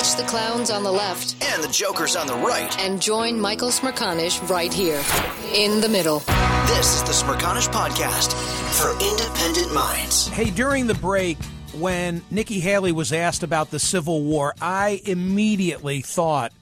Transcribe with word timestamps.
Ditch 0.00 0.16
the 0.16 0.22
clowns 0.22 0.70
on 0.70 0.82
the 0.82 0.90
left 0.90 1.36
and 1.44 1.62
the 1.62 1.68
jokers 1.68 2.16
on 2.16 2.26
the 2.26 2.32
right. 2.32 2.74
And 2.80 3.02
join 3.02 3.38
Michael 3.38 3.68
Smerconish 3.68 4.48
right 4.48 4.72
here 4.72 5.02
in 5.54 5.82
the 5.82 5.90
middle. 5.90 6.20
This 6.68 6.94
is 6.94 7.02
the 7.02 7.12
Smerconish 7.12 7.68
Podcast 7.68 8.32
for 8.80 8.92
independent 8.92 9.74
minds. 9.74 10.28
Hey, 10.28 10.48
during 10.48 10.86
the 10.86 10.94
break, 10.94 11.36
when 11.74 12.22
Nikki 12.30 12.60
Haley 12.60 12.92
was 12.92 13.12
asked 13.12 13.42
about 13.42 13.70
the 13.70 13.78
Civil 13.78 14.22
War, 14.22 14.54
I 14.58 15.02
immediately 15.04 16.00
thought 16.00 16.54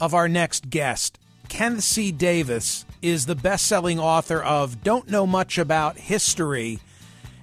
of 0.00 0.14
our 0.14 0.28
next 0.28 0.70
guest. 0.70 1.18
Kenneth 1.48 1.82
C. 1.82 2.12
Davis 2.12 2.86
is 3.02 3.26
the 3.26 3.34
best 3.34 3.66
selling 3.66 3.98
author 3.98 4.40
of 4.40 4.84
Don't 4.84 5.10
Know 5.10 5.26
Much 5.26 5.58
About 5.58 5.98
History 5.98 6.78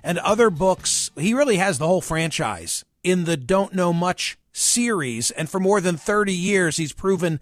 and 0.01 0.17
other 0.19 0.49
books. 0.49 1.11
He 1.17 1.33
really 1.33 1.57
has 1.57 1.77
the 1.77 1.87
whole 1.87 1.99
franchise 1.99 2.85
in 3.03 3.25
the 3.25 3.35
Don't 3.35 3.73
Know 3.73 3.91
Much 3.91 4.37
series. 4.55 5.31
And 5.31 5.49
for 5.49 5.59
more 5.59 5.81
than 5.81 5.97
30 5.97 6.33
years, 6.33 6.77
he's 6.77 6.93
proven 6.93 7.39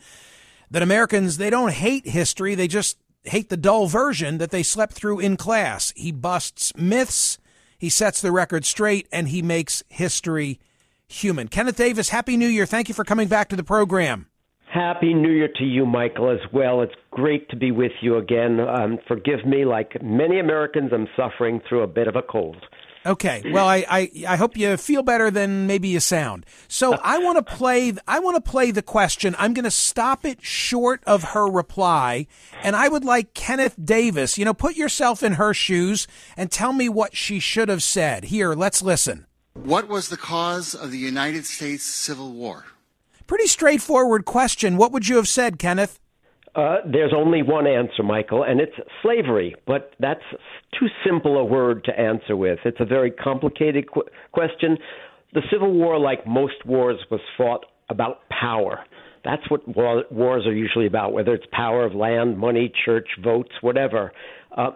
that 0.71 0.81
Americans, 0.81 1.37
they 1.37 1.49
don't 1.49 1.71
hate 1.71 2.07
history. 2.07 2.55
They 2.55 2.67
just 2.67 2.97
hate 3.25 3.49
the 3.49 3.57
dull 3.57 3.87
version 3.87 4.37
that 4.39 4.51
they 4.51 4.63
slept 4.63 4.93
through 4.93 5.19
in 5.19 5.37
class. 5.37 5.93
He 5.95 6.11
busts 6.11 6.75
myths, 6.75 7.37
he 7.77 7.89
sets 7.89 8.21
the 8.21 8.31
record 8.31 8.65
straight, 8.65 9.07
and 9.11 9.29
he 9.29 9.41
makes 9.41 9.83
history 9.89 10.59
human. 11.07 11.47
Kenneth 11.47 11.77
Davis, 11.77 12.09
Happy 12.09 12.37
New 12.37 12.47
Year. 12.47 12.65
Thank 12.65 12.87
you 12.87 12.95
for 12.95 13.03
coming 13.03 13.27
back 13.27 13.49
to 13.49 13.55
the 13.55 13.63
program. 13.63 14.27
Happy 14.73 15.13
New 15.13 15.29
Year 15.29 15.49
to 15.59 15.63
you, 15.63 15.85
Michael, 15.85 16.31
as 16.31 16.39
well. 16.51 16.81
It's 16.81 16.95
great 17.11 17.47
to 17.49 17.55
be 17.55 17.69
with 17.69 17.91
you 18.01 18.17
again. 18.17 18.59
Um, 18.59 18.97
forgive 19.07 19.45
me, 19.45 19.65
like 19.65 20.01
many 20.01 20.39
Americans, 20.39 20.91
I'm 20.91 21.07
suffering 21.15 21.61
through 21.69 21.83
a 21.83 21.87
bit 21.87 22.07
of 22.07 22.15
a 22.15 22.23
cold. 22.23 22.57
Okay. 23.05 23.43
Well, 23.51 23.67
I, 23.67 23.85
I, 23.89 24.11
I 24.29 24.35
hope 24.37 24.55
you 24.57 24.77
feel 24.77 25.03
better 25.03 25.29
than 25.29 25.67
maybe 25.67 25.89
you 25.89 25.99
sound. 25.99 26.45
So 26.67 26.93
I 27.03 27.19
want 27.19 27.45
to 27.45 27.53
play 27.53 27.93
I 28.07 28.19
want 28.19 28.43
to 28.43 28.51
play 28.51 28.71
the 28.71 28.81
question. 28.81 29.35
I'm 29.37 29.53
going 29.53 29.63
to 29.65 29.71
stop 29.71 30.25
it 30.25 30.43
short 30.43 31.03
of 31.05 31.23
her 31.23 31.47
reply, 31.47 32.27
and 32.63 32.75
I 32.75 32.87
would 32.87 33.03
like 33.03 33.33
Kenneth 33.33 33.75
Davis, 33.83 34.37
you 34.37 34.45
know, 34.45 34.53
put 34.53 34.75
yourself 34.75 35.23
in 35.23 35.33
her 35.33 35.53
shoes 35.53 36.07
and 36.37 36.51
tell 36.51 36.73
me 36.73 36.89
what 36.89 37.15
she 37.15 37.39
should 37.39 37.69
have 37.69 37.83
said. 37.83 38.25
Here, 38.25 38.53
let's 38.53 38.81
listen. 38.81 39.25
What 39.53 39.87
was 39.87 40.09
the 40.09 40.17
cause 40.17 40.73
of 40.73 40.91
the 40.91 40.97
United 40.97 41.45
States 41.45 41.83
Civil 41.83 42.31
War? 42.31 42.65
Pretty 43.27 43.47
straightforward 43.47 44.25
question. 44.25 44.77
What 44.77 44.91
would 44.91 45.07
you 45.07 45.17
have 45.17 45.27
said, 45.27 45.59
Kenneth? 45.59 45.99
Uh, 46.55 46.77
there's 46.85 47.13
only 47.15 47.41
one 47.41 47.65
answer, 47.65 48.03
Michael, 48.03 48.43
and 48.43 48.59
it's 48.59 48.75
slavery. 49.01 49.55
But 49.65 49.91
that's 49.99 50.23
too 50.79 50.87
simple 51.05 51.37
a 51.37 51.43
word 51.43 51.83
to 51.85 51.99
answer 51.99 52.35
with. 52.35 52.59
It's 52.65 52.79
a 52.79 52.85
very 52.85 53.11
complicated 53.11 53.91
qu- 53.91 54.03
question. 54.31 54.77
The 55.33 55.41
Civil 55.51 55.73
War, 55.73 55.99
like 55.99 56.27
most 56.27 56.65
wars, 56.65 56.99
was 57.09 57.21
fought 57.37 57.65
about 57.89 58.19
power. 58.29 58.79
That's 59.23 59.49
what 59.49 59.67
war- 59.67 60.03
wars 60.11 60.45
are 60.45 60.53
usually 60.53 60.85
about, 60.85 61.13
whether 61.13 61.33
it's 61.33 61.45
power 61.51 61.85
of 61.85 61.95
land, 61.95 62.37
money, 62.37 62.71
church, 62.85 63.07
votes, 63.23 63.51
whatever. 63.61 64.11
Uh, 64.55 64.71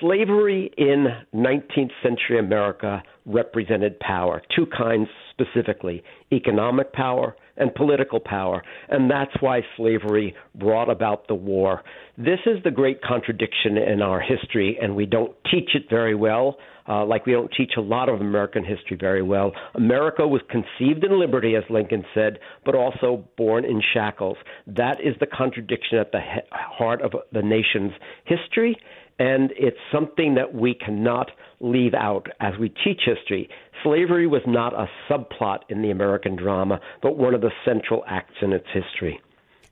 slavery 0.00 0.70
in 0.78 1.06
19th 1.34 1.92
century 2.02 2.38
America 2.38 3.02
represented 3.26 3.98
power, 4.00 4.40
two 4.56 4.66
kinds 4.66 5.08
specifically 5.30 6.02
economic 6.32 6.92
power 6.92 7.36
and 7.60 7.74
political 7.74 8.18
power. 8.18 8.62
And 8.88 9.10
that's 9.10 9.32
why 9.40 9.60
slavery 9.76 10.34
brought 10.54 10.90
about 10.90 11.28
the 11.28 11.34
war. 11.34 11.82
This 12.18 12.40
is 12.46 12.62
the 12.64 12.70
great 12.70 13.02
contradiction 13.02 13.76
in 13.76 14.02
our 14.02 14.20
history, 14.20 14.78
and 14.82 14.96
we 14.96 15.06
don't 15.06 15.34
teach 15.50 15.70
it 15.74 15.84
very 15.88 16.14
well. 16.14 16.56
Uh, 16.88 17.04
like 17.04 17.24
we 17.24 17.32
don't 17.32 17.52
teach 17.56 17.72
a 17.76 17.80
lot 17.80 18.08
of 18.08 18.20
American 18.20 18.64
history 18.64 18.96
very 18.98 19.22
well. 19.22 19.52
America 19.74 20.26
was 20.26 20.40
conceived 20.50 21.04
in 21.04 21.20
liberty, 21.20 21.54
as 21.54 21.62
Lincoln 21.70 22.04
said, 22.14 22.40
but 22.64 22.74
also 22.74 23.24
born 23.36 23.64
in 23.64 23.80
shackles. 23.94 24.38
That 24.66 25.00
is 25.00 25.14
the 25.20 25.26
contradiction 25.26 25.98
at 25.98 26.10
the 26.10 26.18
he- 26.20 26.40
heart 26.50 27.00
of 27.02 27.12
the 27.32 27.42
nation's 27.42 27.92
history, 28.24 28.76
and 29.20 29.52
it's 29.54 29.76
something 29.92 30.34
that 30.34 30.54
we 30.54 30.74
cannot 30.74 31.30
leave 31.60 31.92
out 31.92 32.28
as 32.40 32.54
we 32.58 32.70
teach 32.70 33.02
history. 33.04 33.50
Slavery 33.84 34.26
was 34.26 34.40
not 34.46 34.72
a 34.72 34.88
subplot 35.08 35.58
in 35.68 35.82
the 35.82 35.90
American 35.90 36.36
drama, 36.36 36.80
but 37.02 37.18
one 37.18 37.34
of 37.34 37.42
the 37.42 37.50
central 37.62 38.02
acts 38.08 38.36
in 38.40 38.54
its 38.54 38.66
history. 38.72 39.20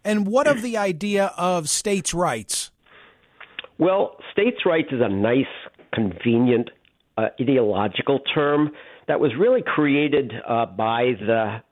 And 0.05 0.27
what 0.27 0.47
of 0.47 0.61
the 0.61 0.77
idea 0.77 1.33
of 1.39 1.71
states' 1.71 2.13
rights? 2.13 2.71
Well, 3.79 4.17
states' 4.33 4.67
rights 4.67 4.89
is 4.93 5.01
a 5.03 5.09
nice, 5.09 5.47
convenient 5.95 6.69
uh, 7.17 7.29
ideological 7.41 8.21
term 8.35 8.73
that 9.07 9.19
was 9.19 9.33
really 9.39 9.63
created 9.65 10.33
uh, 10.47 10.67
by 10.67 11.13
the 11.19 11.63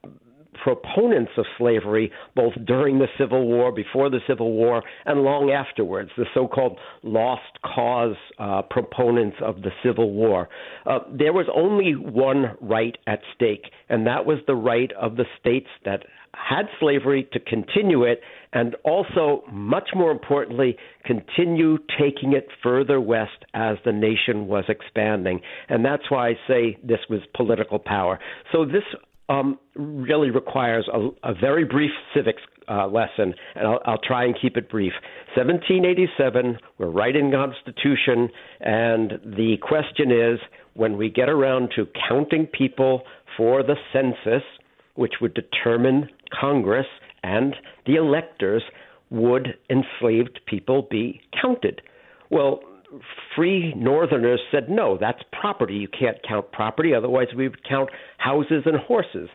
proponents 0.63 1.31
of 1.37 1.45
slavery 1.57 2.11
both 2.35 2.53
during 2.65 2.99
the 2.99 3.07
Civil 3.17 3.47
War, 3.47 3.71
before 3.71 4.09
the 4.09 4.19
Civil 4.27 4.53
War, 4.53 4.83
and 5.05 5.21
long 5.21 5.51
afterwards, 5.51 6.09
the 6.17 6.25
so 6.33 6.47
called 6.47 6.77
lost 7.03 7.41
cause 7.63 8.15
uh, 8.39 8.61
proponents 8.63 9.37
of 9.41 9.61
the 9.61 9.71
Civil 9.83 10.11
War. 10.11 10.49
Uh, 10.85 10.99
there 11.11 11.33
was 11.33 11.47
only 11.55 11.93
one 11.93 12.55
right 12.61 12.97
at 13.07 13.19
stake, 13.35 13.65
and 13.89 14.07
that 14.07 14.25
was 14.25 14.39
the 14.47 14.55
right 14.55 14.91
of 14.99 15.15
the 15.15 15.25
states 15.39 15.67
that 15.85 16.03
had 16.33 16.65
slavery 16.79 17.27
to 17.33 17.39
continue 17.39 18.03
it 18.03 18.21
and 18.53 18.75
also, 18.83 19.43
much 19.51 19.89
more 19.93 20.11
importantly, 20.11 20.77
continue 21.05 21.77
taking 21.99 22.33
it 22.33 22.47
further 22.63 22.99
west 22.99 23.45
as 23.53 23.77
the 23.85 23.91
nation 23.91 24.47
was 24.47 24.63
expanding. 24.69 25.41
And 25.69 25.83
that's 25.83 26.09
why 26.09 26.29
I 26.29 26.33
say 26.47 26.77
this 26.83 26.99
was 27.09 27.19
political 27.35 27.77
power. 27.77 28.19
So 28.51 28.65
this 28.65 28.83
um, 29.29 29.59
really 29.75 30.29
requires 30.29 30.87
a, 30.91 31.09
a, 31.29 31.33
very 31.33 31.65
brief 31.65 31.91
civics 32.15 32.41
uh, 32.69 32.87
lesson, 32.87 33.33
and 33.55 33.67
I'll, 33.67 33.79
I'll, 33.85 33.97
try 33.97 34.23
and 34.23 34.35
keep 34.39 34.55
it 34.57 34.69
brief. 34.69 34.93
1787, 35.35 36.57
we're 36.77 36.89
writing 36.89 37.31
the 37.31 37.37
Constitution, 37.37 38.29
and 38.61 39.11
the 39.25 39.57
question 39.61 40.11
is 40.11 40.39
when 40.73 40.97
we 40.97 41.09
get 41.09 41.29
around 41.29 41.71
to 41.75 41.87
counting 42.07 42.45
people 42.45 43.03
for 43.35 43.63
the 43.63 43.75
census, 43.91 44.43
which 44.95 45.15
would 45.21 45.33
determine 45.33 46.09
Congress 46.39 46.87
and 47.23 47.55
the 47.85 47.95
electors, 47.95 48.63
would 49.09 49.57
enslaved 49.69 50.39
people 50.45 50.87
be 50.89 51.21
counted? 51.41 51.81
Well, 52.29 52.61
free 53.35 53.73
northerners 53.75 54.39
said, 54.51 54.69
no, 54.69 54.97
that's 54.99 55.21
property. 55.39 55.75
You 55.75 55.87
can't 55.87 56.17
count 56.27 56.51
property, 56.51 56.93
otherwise, 56.93 57.27
we 57.35 57.47
would 57.47 57.67
count 57.67 57.89
houses 58.17 58.63
and 58.65 58.77
horses. 58.77 59.29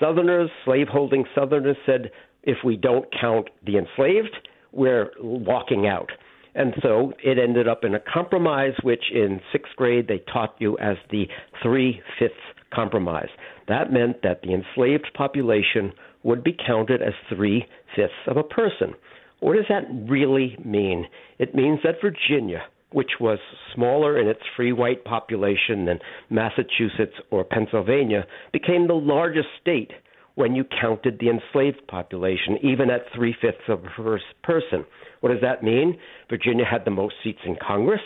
Southerners, 0.00 0.50
slaveholding 0.64 1.24
Southerners 1.34 1.76
said, 1.86 2.10
if 2.42 2.58
we 2.64 2.76
don't 2.76 3.06
count 3.20 3.48
the 3.64 3.78
enslaved, 3.78 4.36
we're 4.72 5.10
walking 5.20 5.86
out. 5.86 6.10
And 6.54 6.74
so 6.82 7.12
it 7.22 7.38
ended 7.38 7.66
up 7.66 7.84
in 7.84 7.94
a 7.94 8.00
compromise, 8.00 8.74
which 8.82 9.04
in 9.12 9.40
sixth 9.50 9.72
grade 9.76 10.06
they 10.06 10.22
taught 10.32 10.54
you 10.58 10.78
as 10.78 10.96
the 11.10 11.26
three 11.62 12.00
fifths 12.18 12.34
compromise. 12.72 13.28
That 13.66 13.92
meant 13.92 14.22
that 14.22 14.42
the 14.42 14.52
enslaved 14.52 15.08
population 15.14 15.92
would 16.22 16.44
be 16.44 16.56
counted 16.66 17.02
as 17.02 17.14
three 17.34 17.66
fifths 17.96 18.12
of 18.26 18.36
a 18.36 18.42
person. 18.42 18.94
What 19.40 19.56
does 19.56 19.66
that 19.68 19.84
really 20.08 20.56
mean? 20.64 21.06
It 21.38 21.54
means 21.54 21.80
that 21.82 21.96
Virginia, 22.00 22.62
which 22.94 23.10
was 23.20 23.40
smaller 23.74 24.20
in 24.20 24.28
its 24.28 24.40
free 24.56 24.72
white 24.72 25.04
population 25.04 25.84
than 25.84 25.98
Massachusetts 26.30 27.16
or 27.32 27.42
Pennsylvania, 27.42 28.24
became 28.52 28.86
the 28.86 28.94
largest 28.94 29.48
state 29.60 29.90
when 30.36 30.54
you 30.54 30.64
counted 30.80 31.18
the 31.18 31.28
enslaved 31.28 31.84
population, 31.88 32.56
even 32.62 32.90
at 32.90 33.02
three 33.14 33.34
fifths 33.40 33.68
of 33.68 33.80
a 33.84 34.18
person. 34.44 34.86
What 35.20 35.32
does 35.32 35.40
that 35.42 35.64
mean? 35.64 35.98
Virginia 36.30 36.64
had 36.64 36.84
the 36.84 36.92
most 36.92 37.14
seats 37.24 37.40
in 37.44 37.56
Congress 37.56 38.00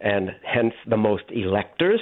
and 0.00 0.30
hence 0.42 0.72
the 0.88 0.96
most 0.96 1.24
electors. 1.30 2.00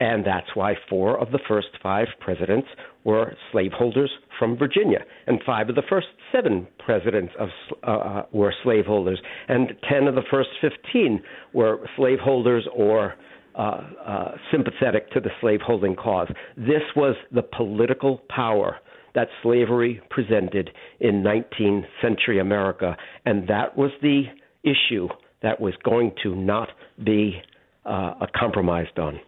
And 0.00 0.24
that's 0.24 0.48
why 0.54 0.74
four 0.88 1.18
of 1.18 1.30
the 1.30 1.38
first 1.46 1.68
five 1.82 2.08
presidents 2.20 2.68
were 3.04 3.34
slaveholders 3.52 4.10
from 4.38 4.56
Virginia, 4.56 5.00
and 5.26 5.38
five 5.44 5.68
of 5.68 5.74
the 5.74 5.82
first 5.88 6.08
seven 6.32 6.66
presidents 6.78 7.32
of, 7.38 7.48
uh, 7.82 7.90
uh, 7.90 8.22
were 8.32 8.54
slaveholders, 8.62 9.20
and 9.48 9.72
ten 9.88 10.08
of 10.08 10.14
the 10.14 10.22
first 10.30 10.48
fifteen 10.60 11.22
were 11.52 11.86
slaveholders 11.96 12.66
or 12.74 13.14
uh, 13.54 13.80
uh, 14.06 14.30
sympathetic 14.50 15.10
to 15.10 15.20
the 15.20 15.30
slaveholding 15.40 15.96
cause. 15.96 16.28
This 16.56 16.82
was 16.96 17.16
the 17.32 17.42
political 17.42 18.22
power 18.34 18.78
that 19.14 19.28
slavery 19.42 20.00
presented 20.08 20.70
in 21.00 21.22
19th 21.22 21.84
century 22.00 22.38
America, 22.38 22.96
and 23.26 23.48
that 23.48 23.76
was 23.76 23.90
the 24.02 24.22
issue 24.62 25.08
that 25.42 25.60
was 25.60 25.74
going 25.84 26.12
to 26.22 26.34
not 26.36 26.68
be 27.04 27.42
uh, 27.84 28.14
compromised 28.38 28.98
on. 28.98 29.20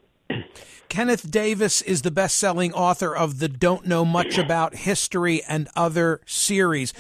Kenneth 0.89 1.31
Davis 1.31 1.81
is 1.81 2.03
the 2.03 2.11
best 2.11 2.37
selling 2.37 2.73
author 2.75 3.17
of 3.17 3.39
the 3.39 3.49
Don't 3.49 3.87
Know 3.87 4.05
Much 4.05 4.37
About 4.37 4.75
History 4.75 5.43
and 5.49 5.69
Other 5.75 6.21
series. 6.27 6.93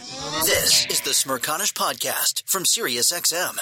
This 0.46 0.86
is 0.86 1.02
the 1.02 1.10
Smerconish 1.10 1.74
Podcast 1.74 2.42
from 2.46 2.64
SiriusXM. 2.64 3.58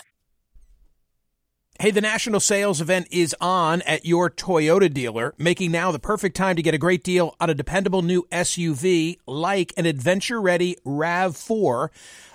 Hey, 1.80 1.90
the 1.90 2.02
national 2.02 2.40
sales 2.40 2.82
event 2.82 3.08
is 3.10 3.34
on 3.40 3.80
at 3.82 4.04
your 4.04 4.28
Toyota 4.28 4.92
dealer, 4.92 5.34
making 5.38 5.72
now 5.72 5.90
the 5.90 5.98
perfect 5.98 6.36
time 6.36 6.54
to 6.56 6.62
get 6.62 6.74
a 6.74 6.78
great 6.78 7.02
deal 7.02 7.34
on 7.40 7.48
a 7.48 7.54
dependable 7.54 8.02
new 8.02 8.26
SUV 8.30 9.16
like 9.26 9.72
an 9.78 9.86
adventure 9.86 10.42
ready 10.42 10.76
RAV4. 10.84 11.88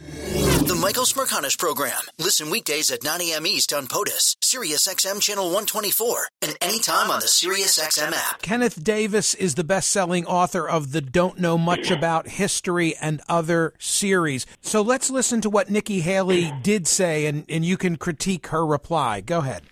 The 0.00 0.78
Michael 0.80 1.04
Smerconish 1.04 1.58
Program. 1.58 2.00
Listen 2.18 2.48
weekdays 2.48 2.90
at 2.90 3.04
9 3.04 3.20
a.m. 3.20 3.46
East 3.46 3.72
on 3.72 3.86
POTUS, 3.86 4.36
SiriusXM 4.40 5.20
Channel 5.20 5.44
124, 5.44 6.28
and 6.42 6.56
anytime 6.62 7.10
on 7.10 7.20
the 7.20 7.26
SiriusXM 7.26 8.12
app. 8.12 8.40
Kenneth 8.40 8.82
Davis 8.82 9.34
is 9.34 9.56
the 9.56 9.64
best 9.64 9.90
selling 9.90 10.24
author 10.26 10.66
of 10.66 10.92
the 10.92 11.02
Don't 11.02 11.38
Know 11.38 11.58
Much 11.58 11.90
About 11.90 12.28
History 12.28 12.96
and 12.96 13.20
Other 13.28 13.74
series. 13.78 14.46
So 14.62 14.80
let's 14.80 15.10
listen 15.10 15.42
to 15.42 15.50
what 15.50 15.68
Nikki 15.68 16.00
Haley 16.00 16.52
did 16.62 16.86
say, 16.86 17.26
and, 17.26 17.44
and 17.48 17.64
you 17.64 17.76
can 17.76 17.96
critique 17.96 18.46
her 18.48 18.64
reply. 18.64 19.20
Go 19.20 19.38
ahead 19.40 19.64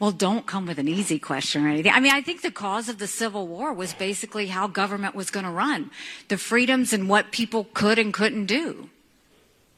well, 0.00 0.12
don't 0.12 0.46
come 0.46 0.66
with 0.66 0.78
an 0.78 0.88
easy 0.88 1.18
question 1.18 1.64
or 1.64 1.68
anything. 1.68 1.92
I 1.92 2.00
mean, 2.00 2.12
I 2.12 2.20
think 2.20 2.42
the 2.42 2.50
cause 2.50 2.88
of 2.88 2.98
the 2.98 3.06
Civil 3.06 3.46
War 3.46 3.72
was 3.72 3.92
basically 3.94 4.46
how 4.46 4.66
government 4.66 5.14
was 5.14 5.30
going 5.30 5.44
to 5.44 5.50
run, 5.50 5.90
the 6.28 6.38
freedoms 6.38 6.92
and 6.92 7.08
what 7.08 7.32
people 7.32 7.68
could 7.74 7.98
and 7.98 8.12
couldn't 8.12 8.46
do. 8.46 8.90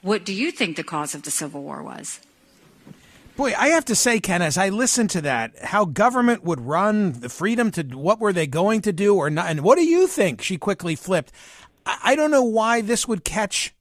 What 0.01 0.25
do 0.25 0.33
you 0.33 0.51
think 0.51 0.77
the 0.77 0.83
cause 0.83 1.15
of 1.15 1.23
the 1.23 1.31
Civil 1.31 1.63
War 1.63 1.83
was? 1.83 2.19
Boy, 3.35 3.53
I 3.57 3.69
have 3.69 3.85
to 3.85 3.95
say, 3.95 4.19
Ken, 4.19 4.41
as 4.41 4.57
I 4.57 4.69
listened 4.69 5.09
to 5.11 5.21
that, 5.21 5.57
how 5.63 5.85
government 5.85 6.43
would 6.43 6.61
run, 6.61 7.13
the 7.13 7.29
freedom 7.29 7.71
to 7.71 7.83
what 7.83 8.19
were 8.19 8.33
they 8.33 8.45
going 8.45 8.81
to 8.81 8.91
do 8.91 9.15
or 9.15 9.29
not, 9.29 9.49
and 9.49 9.61
what 9.61 9.77
do 9.77 9.85
you 9.85 10.05
think? 10.05 10.41
She 10.41 10.57
quickly 10.57 10.95
flipped. 10.95 11.31
I 11.85 12.15
don't 12.15 12.29
know 12.29 12.43
why 12.43 12.81
this 12.81 13.07
would 13.07 13.23
catch 13.23 13.73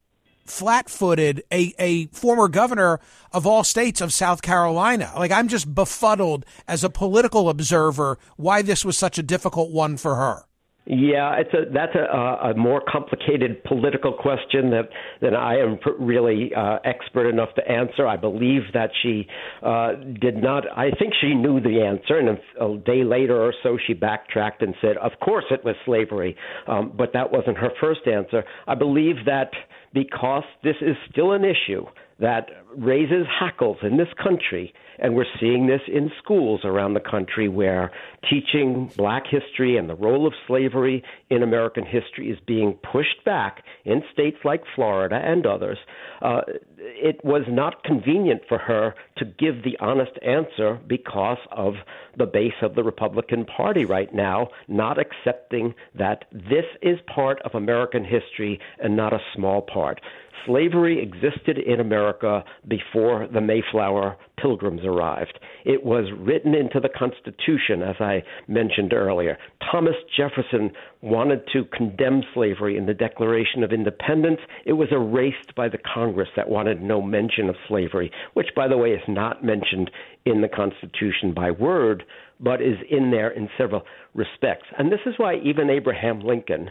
flat-footed 0.50 1.42
a, 1.52 1.74
a 1.78 2.06
former 2.06 2.48
governor 2.48 3.00
of 3.32 3.46
all 3.46 3.64
states 3.64 4.00
of 4.00 4.12
South 4.12 4.42
Carolina. 4.42 5.12
Like 5.16 5.30
I'm 5.30 5.48
just 5.48 5.74
befuddled 5.74 6.44
as 6.66 6.84
a 6.84 6.90
political 6.90 7.48
observer 7.48 8.18
why 8.36 8.62
this 8.62 8.84
was 8.84 8.98
such 8.98 9.18
a 9.18 9.22
difficult 9.22 9.70
one 9.70 9.96
for 9.96 10.16
her. 10.16 10.44
Yeah, 10.86 11.36
it's 11.38 11.54
a 11.54 11.70
that's 11.72 11.94
a, 11.94 12.50
a 12.50 12.54
more 12.56 12.82
complicated 12.90 13.62
political 13.62 14.12
question 14.12 14.70
that 14.70 14.88
than 15.20 15.36
I 15.36 15.58
am 15.58 15.78
really 16.00 16.52
uh, 16.52 16.78
expert 16.84 17.28
enough 17.28 17.54
to 17.56 17.70
answer. 17.70 18.08
I 18.08 18.16
believe 18.16 18.62
that 18.72 18.90
she 19.00 19.28
uh, 19.62 19.92
did 20.20 20.42
not. 20.42 20.64
I 20.76 20.90
think 20.98 21.12
she 21.20 21.34
knew 21.34 21.60
the 21.60 21.82
answer, 21.82 22.18
and 22.18 22.38
a, 22.60 22.78
day 22.78 23.04
later 23.04 23.40
or 23.40 23.52
so, 23.62 23.78
she 23.86 23.92
backtracked 23.92 24.62
and 24.62 24.74
said, 24.80 24.96
"Of 24.96 25.12
course, 25.22 25.44
it 25.50 25.64
was 25.64 25.76
slavery," 25.84 26.34
um, 26.66 26.92
but 26.96 27.12
that 27.12 27.30
wasn't 27.30 27.58
her 27.58 27.70
first 27.80 28.08
answer. 28.08 28.42
I 28.66 28.74
believe 28.74 29.26
that 29.26 29.50
because 29.92 30.44
this 30.62 30.76
is 30.80 30.96
still 31.10 31.32
an 31.32 31.44
issue 31.44 31.86
that 32.18 32.46
raises 32.76 33.26
hackles 33.26 33.78
in 33.82 33.96
this 33.96 34.08
country. 34.22 34.72
And 34.98 35.14
we're 35.14 35.24
seeing 35.40 35.66
this 35.66 35.80
in 35.88 36.10
schools 36.22 36.60
around 36.64 36.92
the 36.92 37.00
country 37.00 37.48
where 37.48 37.90
teaching 38.28 38.90
black 38.96 39.24
history 39.26 39.78
and 39.78 39.88
the 39.88 39.94
role 39.94 40.26
of 40.26 40.34
slavery 40.46 41.02
in 41.30 41.42
American 41.42 41.86
history 41.86 42.30
is 42.30 42.38
being 42.46 42.74
pushed 42.92 43.24
back 43.24 43.64
in 43.84 44.02
states 44.12 44.36
like 44.44 44.62
Florida 44.74 45.16
and 45.16 45.46
others. 45.46 45.78
Uh, 46.20 46.42
it 46.76 47.24
was 47.24 47.44
not 47.48 47.82
convenient 47.82 48.42
for 48.46 48.58
her 48.58 48.94
to 49.16 49.24
give 49.24 49.64
the 49.64 49.78
honest 49.80 50.12
answer 50.22 50.78
because 50.86 51.38
of 51.50 51.74
the 52.18 52.26
base 52.26 52.60
of 52.62 52.74
the 52.74 52.82
Republican 52.82 53.46
Party 53.46 53.86
right 53.86 54.14
now, 54.14 54.48
not 54.68 54.98
accepting 54.98 55.74
that 55.94 56.26
this 56.30 56.66
is 56.82 56.98
part 57.14 57.40
of 57.42 57.54
American 57.54 58.04
history 58.04 58.60
and 58.78 58.96
not 58.96 59.14
a 59.14 59.20
small 59.34 59.62
part 59.62 60.00
slavery 60.46 61.02
existed 61.02 61.58
in 61.58 61.80
America 61.80 62.44
before 62.68 63.26
the 63.32 63.40
Mayflower 63.40 64.16
pilgrims 64.40 64.82
arrived. 64.84 65.38
It 65.64 65.84
was 65.84 66.04
written 66.16 66.54
into 66.54 66.80
the 66.80 66.88
Constitution, 66.88 67.82
as 67.82 67.96
I 68.00 68.22
mentioned 68.48 68.92
earlier. 68.92 69.38
Thomas 69.70 69.94
Jefferson 70.16 70.70
wanted 71.02 71.42
to 71.52 71.64
condemn 71.76 72.22
slavery 72.34 72.76
in 72.76 72.86
the 72.86 72.94
Declaration 72.94 73.62
of 73.62 73.72
Independence. 73.72 74.40
It 74.64 74.74
was 74.74 74.88
erased 74.90 75.54
by 75.56 75.68
the 75.68 75.78
Congress 75.78 76.28
that 76.36 76.48
wanted 76.48 76.82
no 76.82 77.02
mention 77.02 77.48
of 77.48 77.56
slavery, 77.68 78.10
which, 78.34 78.48
by 78.54 78.68
the 78.68 78.78
way, 78.78 78.90
is 78.90 79.02
not 79.08 79.44
mentioned 79.44 79.90
in 80.24 80.40
the 80.40 80.48
Constitution 80.48 81.32
by 81.34 81.50
word, 81.50 82.04
but 82.40 82.62
is 82.62 82.76
in 82.90 83.10
there 83.10 83.30
in 83.30 83.48
several 83.58 83.82
respects. 84.14 84.66
And 84.78 84.90
this 84.90 85.00
is 85.06 85.14
why 85.16 85.36
even 85.36 85.70
Abraham 85.70 86.20
Lincoln 86.20 86.70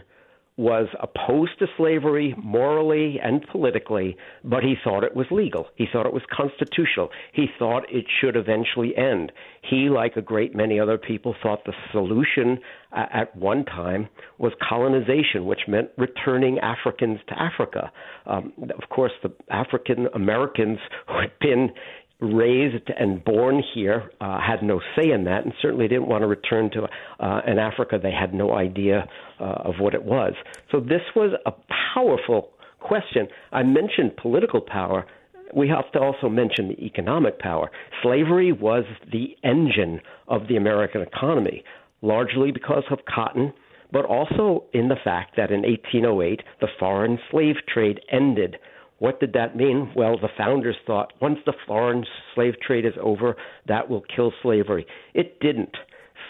was 0.60 0.88
opposed 1.00 1.58
to 1.58 1.66
slavery 1.78 2.34
morally 2.36 3.18
and 3.22 3.46
politically, 3.50 4.14
but 4.44 4.62
he 4.62 4.74
thought 4.84 5.02
it 5.02 5.16
was 5.16 5.24
legal. 5.30 5.66
He 5.74 5.86
thought 5.90 6.04
it 6.04 6.12
was 6.12 6.22
constitutional. 6.30 7.08
He 7.32 7.46
thought 7.58 7.84
it 7.88 8.04
should 8.20 8.36
eventually 8.36 8.94
end. 8.94 9.32
He, 9.62 9.88
like 9.88 10.16
a 10.16 10.22
great 10.22 10.54
many 10.54 10.78
other 10.78 10.98
people, 10.98 11.34
thought 11.42 11.64
the 11.64 11.72
solution 11.92 12.58
uh, 12.92 13.06
at 13.10 13.34
one 13.34 13.64
time 13.64 14.10
was 14.36 14.52
colonization, 14.68 15.46
which 15.46 15.60
meant 15.66 15.88
returning 15.96 16.58
Africans 16.58 17.20
to 17.28 17.40
Africa. 17.40 17.90
Um, 18.26 18.52
of 18.60 18.90
course, 18.90 19.12
the 19.22 19.32
African 19.48 20.08
Americans 20.14 20.78
who 21.06 21.20
had 21.20 21.32
been 21.40 21.70
raised 22.20 22.90
and 22.98 23.24
born 23.24 23.62
here 23.74 24.10
uh, 24.20 24.38
had 24.40 24.62
no 24.62 24.80
say 24.96 25.10
in 25.10 25.24
that, 25.24 25.44
and 25.44 25.52
certainly 25.60 25.88
didn't 25.88 26.08
want 26.08 26.22
to 26.22 26.26
return 26.26 26.70
to 26.70 26.84
uh, 26.84 27.40
an 27.46 27.58
Africa 27.58 27.98
they 28.02 28.12
had 28.12 28.34
no 28.34 28.54
idea 28.54 29.08
uh, 29.40 29.44
of 29.44 29.74
what 29.78 29.94
it 29.94 30.04
was. 30.04 30.34
So 30.70 30.80
this 30.80 31.02
was 31.16 31.32
a 31.46 31.52
powerful 31.94 32.50
question. 32.80 33.28
I 33.52 33.62
mentioned 33.62 34.16
political 34.16 34.60
power. 34.60 35.06
We 35.54 35.68
have 35.68 35.90
to 35.92 35.98
also 35.98 36.28
mention 36.28 36.68
the 36.68 36.84
economic 36.84 37.38
power. 37.38 37.70
Slavery 38.02 38.52
was 38.52 38.84
the 39.10 39.36
engine 39.42 40.00
of 40.28 40.48
the 40.48 40.56
American 40.56 41.02
economy, 41.02 41.64
largely 42.02 42.52
because 42.52 42.84
of 42.90 42.98
cotton, 43.12 43.52
but 43.92 44.04
also 44.04 44.64
in 44.72 44.88
the 44.88 44.96
fact 45.02 45.36
that 45.36 45.50
in 45.50 45.62
1808 45.62 46.42
the 46.60 46.68
foreign 46.78 47.18
slave 47.30 47.56
trade 47.72 48.00
ended 48.10 48.56
what 49.00 49.18
did 49.18 49.32
that 49.32 49.56
mean? 49.56 49.90
Well, 49.96 50.18
the 50.18 50.28
founders 50.36 50.76
thought 50.86 51.14
once 51.20 51.38
the 51.46 51.54
foreign 51.66 52.04
slave 52.34 52.54
trade 52.60 52.84
is 52.84 52.92
over, 53.00 53.34
that 53.66 53.88
will 53.88 54.02
kill 54.14 54.32
slavery. 54.42 54.86
It 55.14 55.40
didn't. 55.40 55.74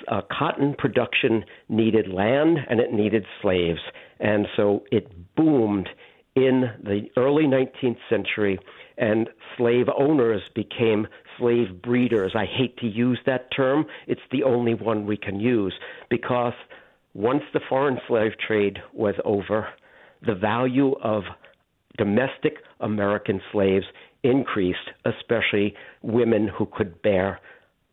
Uh, 0.09 0.23
cotton 0.31 0.75
production 0.79 1.45
needed 1.69 2.09
land 2.09 2.59
and 2.69 2.81
it 2.81 2.93
needed 2.93 3.27
slaves. 3.43 3.81
And 4.21 4.47
so 4.57 4.85
it 4.93 5.13
boomed 5.35 5.89
in 6.37 6.71
the 6.83 7.09
early 7.17 7.45
19th 7.45 7.99
century, 8.09 8.59
and 8.97 9.29
slave 9.57 9.87
owners 9.99 10.43
became 10.55 11.09
slave 11.39 11.83
breeders. 11.83 12.33
I 12.37 12.47
hate 12.47 12.77
to 12.79 12.87
use 12.87 13.19
that 13.27 13.51
term, 13.55 13.87
it's 14.07 14.21
the 14.31 14.45
only 14.45 14.75
one 14.75 15.07
we 15.07 15.17
can 15.17 15.41
use 15.41 15.75
because 16.09 16.53
once 17.15 17.43
the 17.53 17.61
foreign 17.69 17.99
slave 18.07 18.33
trade 18.47 18.79
was 18.93 19.17
over, 19.25 19.67
the 20.25 20.37
value 20.37 20.95
of 21.03 21.25
domestic 21.97 22.55
American 22.81 23.41
slaves 23.53 23.87
increased, 24.23 24.91
especially 25.05 25.75
women 26.03 26.49
who 26.49 26.67
could 26.67 27.01
bear 27.03 27.41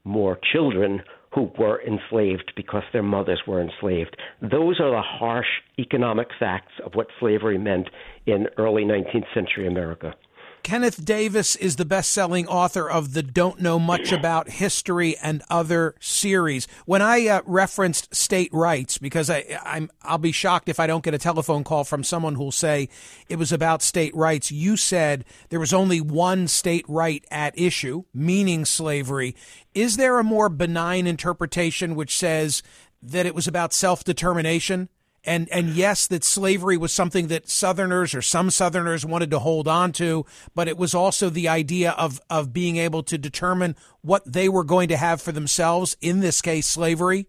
more 0.03 0.39
children 0.53 1.01
who 1.33 1.51
were 1.59 1.81
enslaved 1.85 2.51
because 2.55 2.83
their 2.93 3.03
mothers 3.03 3.41
were 3.45 3.61
enslaved. 3.61 4.15
Those 4.41 4.79
are 4.79 4.91
the 4.91 5.01
harsh 5.01 5.47
economic 5.77 6.29
facts 6.39 6.73
of 6.85 6.93
what 6.95 7.07
slavery 7.19 7.57
meant 7.57 7.89
in 8.25 8.47
early 8.57 8.83
19th 8.83 9.33
century 9.33 9.67
America. 9.67 10.15
Kenneth 10.63 11.05
Davis 11.05 11.55
is 11.55 11.77
the 11.77 11.85
best 11.85 12.11
selling 12.11 12.47
author 12.47 12.89
of 12.89 13.13
the 13.13 13.23
Don't 13.23 13.61
Know 13.61 13.79
Much 13.79 14.11
About 14.11 14.49
History 14.49 15.17
and 15.17 15.41
Other 15.49 15.95
series. 15.99 16.67
When 16.85 17.01
I 17.01 17.27
uh, 17.27 17.41
referenced 17.45 18.13
state 18.13 18.53
rights, 18.53 18.97
because 18.97 19.29
I, 19.29 19.59
I'm, 19.63 19.89
I'll 20.01 20.17
be 20.17 20.33
shocked 20.33 20.67
if 20.67 20.79
I 20.79 20.87
don't 20.87 21.03
get 21.03 21.13
a 21.13 21.19
telephone 21.19 21.63
call 21.63 21.83
from 21.85 22.03
someone 22.03 22.35
who'll 22.35 22.51
say 22.51 22.89
it 23.29 23.37
was 23.37 23.51
about 23.53 23.81
state 23.81 24.13
rights, 24.15 24.51
you 24.51 24.75
said 24.75 25.23
there 25.49 25.59
was 25.59 25.73
only 25.73 26.01
one 26.01 26.47
state 26.47 26.85
right 26.87 27.23
at 27.31 27.57
issue, 27.57 28.03
meaning 28.13 28.65
slavery. 28.65 29.35
Is 29.73 29.95
there 29.95 30.19
a 30.19 30.23
more 30.23 30.49
benign 30.49 31.07
interpretation 31.07 31.95
which 31.95 32.17
says 32.17 32.61
that 33.01 33.25
it 33.25 33.35
was 33.35 33.47
about 33.47 33.73
self 33.73 34.03
determination? 34.03 34.89
And 35.27 35.49
and 35.49 35.69
yes, 35.69 36.07
that 36.07 36.23
slavery 36.23 36.77
was 36.77 36.91
something 36.91 37.27
that 37.27 37.49
Southerners 37.49 38.15
or 38.15 38.21
some 38.21 38.49
Southerners 38.49 39.05
wanted 39.05 39.29
to 39.31 39.39
hold 39.39 39.67
on 39.67 39.91
to, 39.93 40.25
but 40.55 40.67
it 40.67 40.77
was 40.77 40.95
also 40.95 41.29
the 41.29 41.47
idea 41.47 41.91
of 41.91 42.19
of 42.29 42.53
being 42.53 42.77
able 42.77 43.03
to 43.03 43.17
determine 43.17 43.75
what 44.01 44.31
they 44.31 44.47
were 44.49 44.63
going 44.63 44.87
to 44.87 44.97
have 44.97 45.21
for 45.21 45.31
themselves. 45.31 45.97
In 46.01 46.21
this 46.21 46.41
case, 46.41 46.65
slavery. 46.65 47.27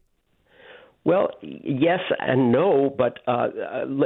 Well, 1.04 1.30
yes 1.40 2.00
and 2.18 2.52
no, 2.52 2.94
but 2.96 3.20
uh, 3.26 3.48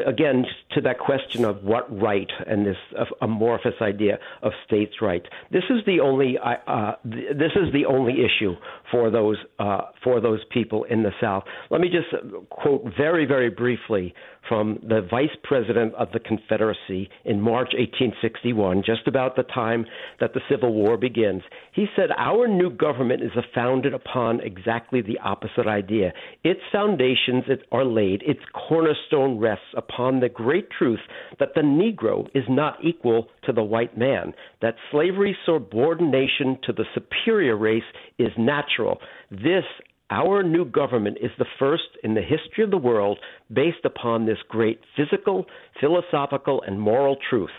again, 0.06 0.44
to 0.72 0.80
that 0.82 0.99
question 1.00 1.44
of 1.44 1.64
what 1.64 2.00
right 2.00 2.30
and 2.46 2.64
this 2.64 2.76
amorphous 3.20 3.75
idea 3.80 4.18
of 4.42 4.52
states' 4.64 5.02
rights. 5.02 5.26
This 5.50 5.64
is 5.68 5.84
the 5.84 5.99
only 6.00 6.38
uh, 6.38 6.50
uh 6.66 6.96
this 7.04 7.52
is 7.56 7.72
the 7.72 7.87
only 7.87 8.25
issue 8.25 8.54
for 8.90 9.11
those 9.11 9.38
uh, 9.58 9.82
for 10.04 10.20
those 10.20 10.40
people 10.50 10.84
in 10.84 11.02
the 11.02 11.12
South. 11.20 11.44
Let 11.70 11.80
me 11.80 11.88
just 11.88 12.14
quote 12.50 12.84
very 12.96 13.25
very 13.26 13.50
briefly 13.50 14.14
from 14.49 14.78
the 14.82 15.06
Vice 15.08 15.37
President 15.44 15.94
of 15.94 16.11
the 16.12 16.18
Confederacy 16.18 17.08
in 17.25 17.40
March 17.40 17.70
1861, 17.78 18.82
just 18.84 19.06
about 19.06 19.37
the 19.37 19.44
time 19.44 19.87
that 20.18 20.34
the 20.34 20.40
Civil 20.50 20.75
War 20.75 20.96
begins. 20.96 21.42
He 21.72 21.87
said, 21.96 22.11
"Our 22.16 22.49
new 22.49 22.70
government 22.70 23.22
is 23.22 23.32
founded 23.54 23.94
upon 23.94 24.40
exactly 24.40 25.00
the 25.00 25.18
opposite 25.20 25.66
idea. 25.66 26.12
Its 26.44 26.61
foundations 26.82 27.44
are 27.70 27.84
laid, 27.84 28.22
its 28.22 28.40
cornerstone 28.68 29.38
rests 29.38 29.64
upon 29.76 30.20
the 30.20 30.28
great 30.28 30.68
truth 30.70 31.00
that 31.38 31.50
the 31.54 31.60
Negro 31.60 32.26
is 32.34 32.44
not 32.48 32.78
equal 32.84 33.28
to 33.44 33.52
the 33.52 33.62
white 33.62 33.96
man, 33.96 34.32
that 34.60 34.74
slavery's 34.90 35.36
subordination 35.46 36.58
to 36.64 36.72
the 36.72 36.84
superior 36.94 37.56
race 37.56 37.82
is 38.18 38.30
natural. 38.36 38.98
This 39.30 39.64
our 40.10 40.42
new 40.42 40.66
government 40.66 41.18
is 41.22 41.30
the 41.38 41.46
first 41.58 41.84
in 42.04 42.14
the 42.14 42.20
history 42.20 42.64
of 42.64 42.70
the 42.70 42.76
world 42.76 43.18
based 43.50 43.84
upon 43.84 44.26
this 44.26 44.38
great 44.48 44.80
physical, 44.96 45.46
philosophical, 45.80 46.62
and 46.66 46.80
moral 46.80 47.16
truth. 47.30 47.50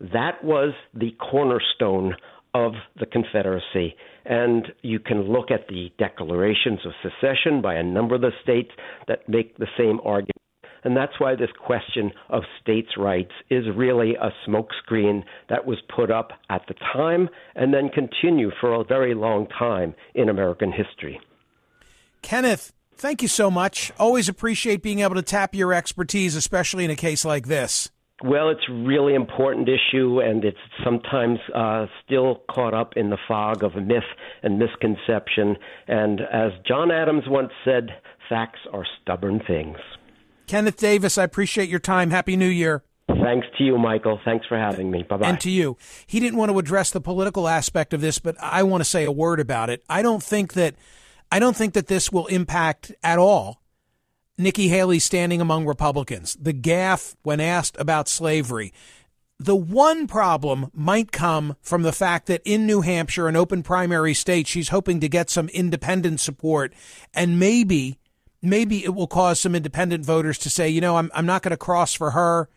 That 0.00 0.42
was 0.42 0.72
the 0.94 1.12
cornerstone 1.30 2.14
of 2.54 2.72
the 2.98 3.06
Confederacy. 3.06 3.94
And 4.24 4.66
you 4.82 5.00
can 5.00 5.22
look 5.22 5.50
at 5.50 5.68
the 5.68 5.90
declarations 5.98 6.80
of 6.84 6.92
secession 7.02 7.62
by 7.62 7.74
a 7.74 7.82
number 7.82 8.14
of 8.14 8.20
the 8.20 8.32
states 8.42 8.70
that 9.08 9.28
make 9.28 9.56
the 9.58 9.68
same 9.78 10.00
argument. 10.04 10.36
And 10.82 10.96
that's 10.96 11.18
why 11.18 11.34
this 11.34 11.50
question 11.58 12.10
of 12.30 12.42
states' 12.62 12.96
rights 12.96 13.32
is 13.50 13.64
really 13.76 14.14
a 14.14 14.32
smokescreen 14.48 15.24
that 15.48 15.66
was 15.66 15.78
put 15.94 16.10
up 16.10 16.32
at 16.48 16.62
the 16.68 16.74
time 16.92 17.28
and 17.54 17.74
then 17.74 17.90
continue 17.90 18.50
for 18.60 18.74
a 18.74 18.84
very 18.84 19.14
long 19.14 19.46
time 19.46 19.94
in 20.14 20.28
American 20.28 20.72
history. 20.72 21.20
Kenneth, 22.22 22.72
thank 22.94 23.22
you 23.22 23.28
so 23.28 23.50
much. 23.50 23.92
Always 23.98 24.28
appreciate 24.28 24.82
being 24.82 25.00
able 25.00 25.16
to 25.16 25.22
tap 25.22 25.54
your 25.54 25.72
expertise, 25.74 26.34
especially 26.34 26.84
in 26.84 26.90
a 26.90 26.96
case 26.96 27.24
like 27.24 27.46
this. 27.46 27.90
Well, 28.22 28.50
it's 28.50 28.60
a 28.68 28.72
really 28.72 29.14
important 29.14 29.68
issue, 29.68 30.20
and 30.20 30.44
it's 30.44 30.58
sometimes 30.84 31.38
uh, 31.54 31.86
still 32.04 32.42
caught 32.50 32.74
up 32.74 32.92
in 32.96 33.08
the 33.08 33.16
fog 33.26 33.62
of 33.64 33.74
myth 33.76 34.04
and 34.42 34.58
misconception. 34.58 35.56
And 35.88 36.20
as 36.20 36.52
John 36.68 36.90
Adams 36.90 37.24
once 37.26 37.50
said, 37.64 37.88
facts 38.28 38.60
are 38.72 38.84
stubborn 39.00 39.40
things. 39.46 39.78
Kenneth 40.46 40.76
Davis, 40.76 41.16
I 41.16 41.24
appreciate 41.24 41.68
your 41.68 41.78
time. 41.78 42.10
Happy 42.10 42.36
New 42.36 42.48
Year. 42.48 42.82
Thanks 43.06 43.46
to 43.58 43.64
you, 43.64 43.78
Michael. 43.78 44.20
Thanks 44.24 44.46
for 44.46 44.58
having 44.58 44.90
me. 44.90 45.02
Bye 45.02 45.16
bye. 45.16 45.28
And 45.28 45.40
to 45.40 45.50
you. 45.50 45.76
He 46.06 46.20
didn't 46.20 46.38
want 46.38 46.50
to 46.50 46.58
address 46.58 46.90
the 46.90 47.00
political 47.00 47.48
aspect 47.48 47.94
of 47.94 48.00
this, 48.00 48.18
but 48.18 48.36
I 48.40 48.62
want 48.62 48.82
to 48.82 48.88
say 48.88 49.04
a 49.04 49.12
word 49.12 49.40
about 49.40 49.70
it. 49.70 49.82
I 49.88 50.02
don't 50.02 50.22
think 50.22 50.54
that 50.54 50.74
I 51.32 51.38
don't 51.38 51.56
think 51.56 51.74
that 51.74 51.86
this 51.86 52.12
will 52.12 52.26
impact 52.26 52.92
at 53.02 53.18
all 53.18 53.59
Nikki 54.40 54.68
Haley 54.68 54.98
standing 54.98 55.40
among 55.40 55.66
Republicans. 55.66 56.36
The 56.40 56.54
gaffe 56.54 57.14
when 57.22 57.40
asked 57.40 57.76
about 57.78 58.08
slavery. 58.08 58.72
The 59.38 59.56
one 59.56 60.06
problem 60.06 60.70
might 60.74 61.12
come 61.12 61.56
from 61.60 61.82
the 61.82 61.92
fact 61.92 62.26
that 62.26 62.42
in 62.44 62.66
New 62.66 62.80
Hampshire, 62.80 63.28
an 63.28 63.36
open 63.36 63.62
primary 63.62 64.14
state, 64.14 64.46
she's 64.46 64.70
hoping 64.70 65.00
to 65.00 65.08
get 65.08 65.30
some 65.30 65.48
independent 65.50 66.20
support. 66.20 66.72
And 67.14 67.38
maybe, 67.38 67.98
maybe 68.42 68.84
it 68.84 68.94
will 68.94 69.06
cause 69.06 69.40
some 69.40 69.54
independent 69.54 70.04
voters 70.04 70.38
to 70.38 70.50
say, 70.50 70.68
you 70.68 70.80
know, 70.80 70.96
I'm, 70.96 71.10
I'm 71.14 71.26
not 71.26 71.42
going 71.42 71.50
to 71.50 71.56
cross 71.56 71.94
for 71.94 72.10
her 72.12 72.48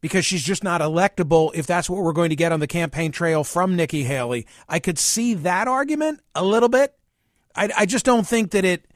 because 0.00 0.24
she's 0.24 0.42
just 0.42 0.62
not 0.62 0.80
electable 0.80 1.50
if 1.54 1.66
that's 1.66 1.88
what 1.90 2.02
we're 2.02 2.12
going 2.12 2.30
to 2.30 2.36
get 2.36 2.52
on 2.52 2.60
the 2.60 2.66
campaign 2.66 3.10
trail 3.10 3.42
from 3.42 3.74
Nikki 3.74 4.04
Haley. 4.04 4.46
I 4.68 4.78
could 4.78 4.98
see 4.98 5.34
that 5.34 5.66
argument 5.66 6.20
a 6.34 6.44
little 6.44 6.68
bit. 6.68 6.94
I, 7.54 7.70
I 7.76 7.86
just 7.86 8.04
don't 8.04 8.26
think 8.26 8.50
that 8.50 8.64
it. 8.64 8.86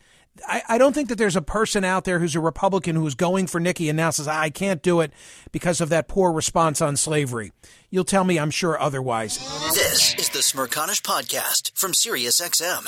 I, 0.46 0.62
I 0.68 0.78
don't 0.78 0.94
think 0.94 1.08
that 1.08 1.18
there's 1.18 1.36
a 1.36 1.42
person 1.42 1.84
out 1.84 2.04
there 2.04 2.18
who's 2.18 2.36
a 2.36 2.40
Republican 2.40 2.96
who's 2.96 3.14
going 3.14 3.46
for 3.46 3.60
Nikki 3.60 3.88
and 3.88 3.96
now 3.96 4.10
says, 4.10 4.28
I 4.28 4.50
can't 4.50 4.82
do 4.82 5.00
it 5.00 5.12
because 5.52 5.80
of 5.80 5.88
that 5.90 6.08
poor 6.08 6.32
response 6.32 6.80
on 6.80 6.96
slavery. 6.96 7.52
You'll 7.90 8.04
tell 8.04 8.24
me, 8.24 8.38
I'm 8.38 8.50
sure, 8.50 8.80
otherwise. 8.80 9.38
This 9.74 10.14
is 10.14 10.28
the 10.30 10.38
Smerconish 10.38 11.02
Podcast 11.02 11.72
from 11.76 11.92
SiriusXM. 11.92 12.86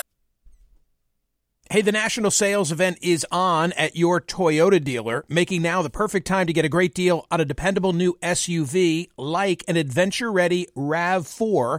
Hey, 1.70 1.80
the 1.80 1.90
national 1.90 2.30
sales 2.30 2.70
event 2.70 2.98
is 3.00 3.26
on 3.32 3.72
at 3.72 3.96
your 3.96 4.20
Toyota 4.20 4.82
dealer, 4.82 5.24
making 5.26 5.62
now 5.62 5.80
the 5.80 5.88
perfect 5.88 6.26
time 6.26 6.46
to 6.46 6.52
get 6.52 6.66
a 6.66 6.68
great 6.68 6.92
deal 6.92 7.26
on 7.30 7.40
a 7.40 7.46
dependable 7.46 7.94
new 7.94 8.18
SUV 8.22 9.08
like 9.16 9.64
an 9.66 9.78
adventure 9.78 10.30
ready 10.30 10.66
RAV4. 10.76 11.78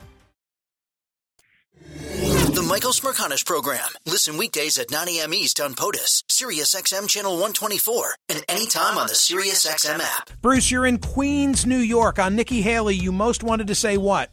Michael 2.71 2.93
Smerconish 2.93 3.45
Program. 3.45 3.89
Listen 4.05 4.37
weekdays 4.37 4.79
at 4.79 4.89
9 4.89 5.09
a.m. 5.09 5.33
East 5.33 5.59
on 5.59 5.73
POTUS, 5.73 6.23
SiriusXM 6.29 7.09
Channel 7.09 7.33
124, 7.33 8.15
and 8.29 8.45
anytime 8.47 8.97
on 8.97 9.07
the 9.07 9.13
SiriusXM 9.13 9.99
app. 9.99 10.29
Bruce, 10.41 10.71
you're 10.71 10.85
in 10.85 10.97
Queens, 10.97 11.65
New 11.65 11.75
York. 11.75 12.17
On 12.17 12.33
Nikki 12.33 12.61
Haley, 12.61 12.95
you 12.95 13.11
most 13.11 13.43
wanted 13.43 13.67
to 13.67 13.75
say 13.75 13.97
what? 13.97 14.31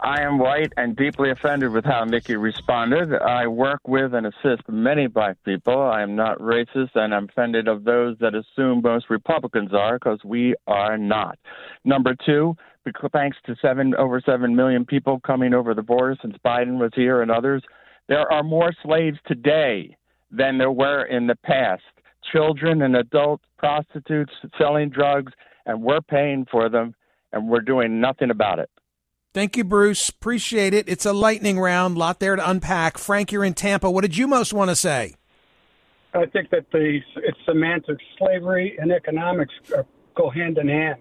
I 0.00 0.22
am 0.22 0.38
white 0.38 0.72
and 0.76 0.94
deeply 0.94 1.30
offended 1.30 1.72
with 1.72 1.84
how 1.84 2.04
Nikki 2.04 2.36
responded. 2.36 3.12
I 3.12 3.48
work 3.48 3.80
with 3.88 4.14
and 4.14 4.26
assist 4.26 4.68
many 4.68 5.08
black 5.08 5.36
people. 5.44 5.82
I 5.82 6.02
am 6.02 6.14
not 6.14 6.38
racist, 6.38 6.90
and 6.94 7.12
I'm 7.12 7.24
offended 7.24 7.66
of 7.66 7.82
those 7.82 8.16
that 8.20 8.32
assume 8.36 8.80
most 8.80 9.10
Republicans 9.10 9.74
are, 9.74 9.98
because 9.98 10.20
we 10.24 10.54
are 10.68 10.96
not. 10.96 11.36
Number 11.84 12.14
two, 12.24 12.54
thanks 13.12 13.38
to 13.46 13.56
seven 13.60 13.92
over 13.96 14.20
seven 14.24 14.54
million 14.54 14.84
people 14.84 15.18
coming 15.26 15.52
over 15.52 15.74
the 15.74 15.82
border 15.82 16.16
since 16.22 16.36
Biden 16.44 16.78
was 16.78 16.92
here 16.94 17.20
and 17.20 17.30
others, 17.30 17.64
there 18.08 18.30
are 18.32 18.44
more 18.44 18.72
slaves 18.84 19.18
today 19.26 19.96
than 20.30 20.58
there 20.58 20.70
were 20.70 21.02
in 21.06 21.26
the 21.26 21.36
past. 21.36 21.82
Children 22.32 22.82
and 22.82 22.94
adults, 22.96 23.44
prostitutes 23.58 24.32
selling 24.56 24.90
drugs, 24.90 25.32
and 25.66 25.82
we're 25.82 26.00
paying 26.00 26.46
for 26.48 26.68
them, 26.68 26.94
and 27.32 27.48
we're 27.48 27.60
doing 27.60 28.00
nothing 28.00 28.30
about 28.30 28.60
it. 28.60 28.70
Thank 29.38 29.56
you, 29.56 29.62
Bruce. 29.62 30.08
Appreciate 30.08 30.74
it. 30.74 30.88
It's 30.88 31.06
a 31.06 31.12
lightning 31.12 31.60
round, 31.60 31.96
lot 31.96 32.18
there 32.18 32.34
to 32.34 32.50
unpack. 32.50 32.98
Frank, 32.98 33.30
you're 33.30 33.44
in 33.44 33.54
Tampa. 33.54 33.88
What 33.88 34.00
did 34.00 34.16
you 34.16 34.26
most 34.26 34.52
want 34.52 34.68
to 34.68 34.74
say? 34.74 35.14
I 36.12 36.26
think 36.26 36.50
that 36.50 36.66
the 36.72 36.98
it's 37.14 37.38
semantics, 37.46 38.02
slavery 38.18 38.76
and 38.80 38.90
economics 38.90 39.54
go 40.16 40.28
hand 40.28 40.58
in 40.58 40.66
hand. 40.66 40.96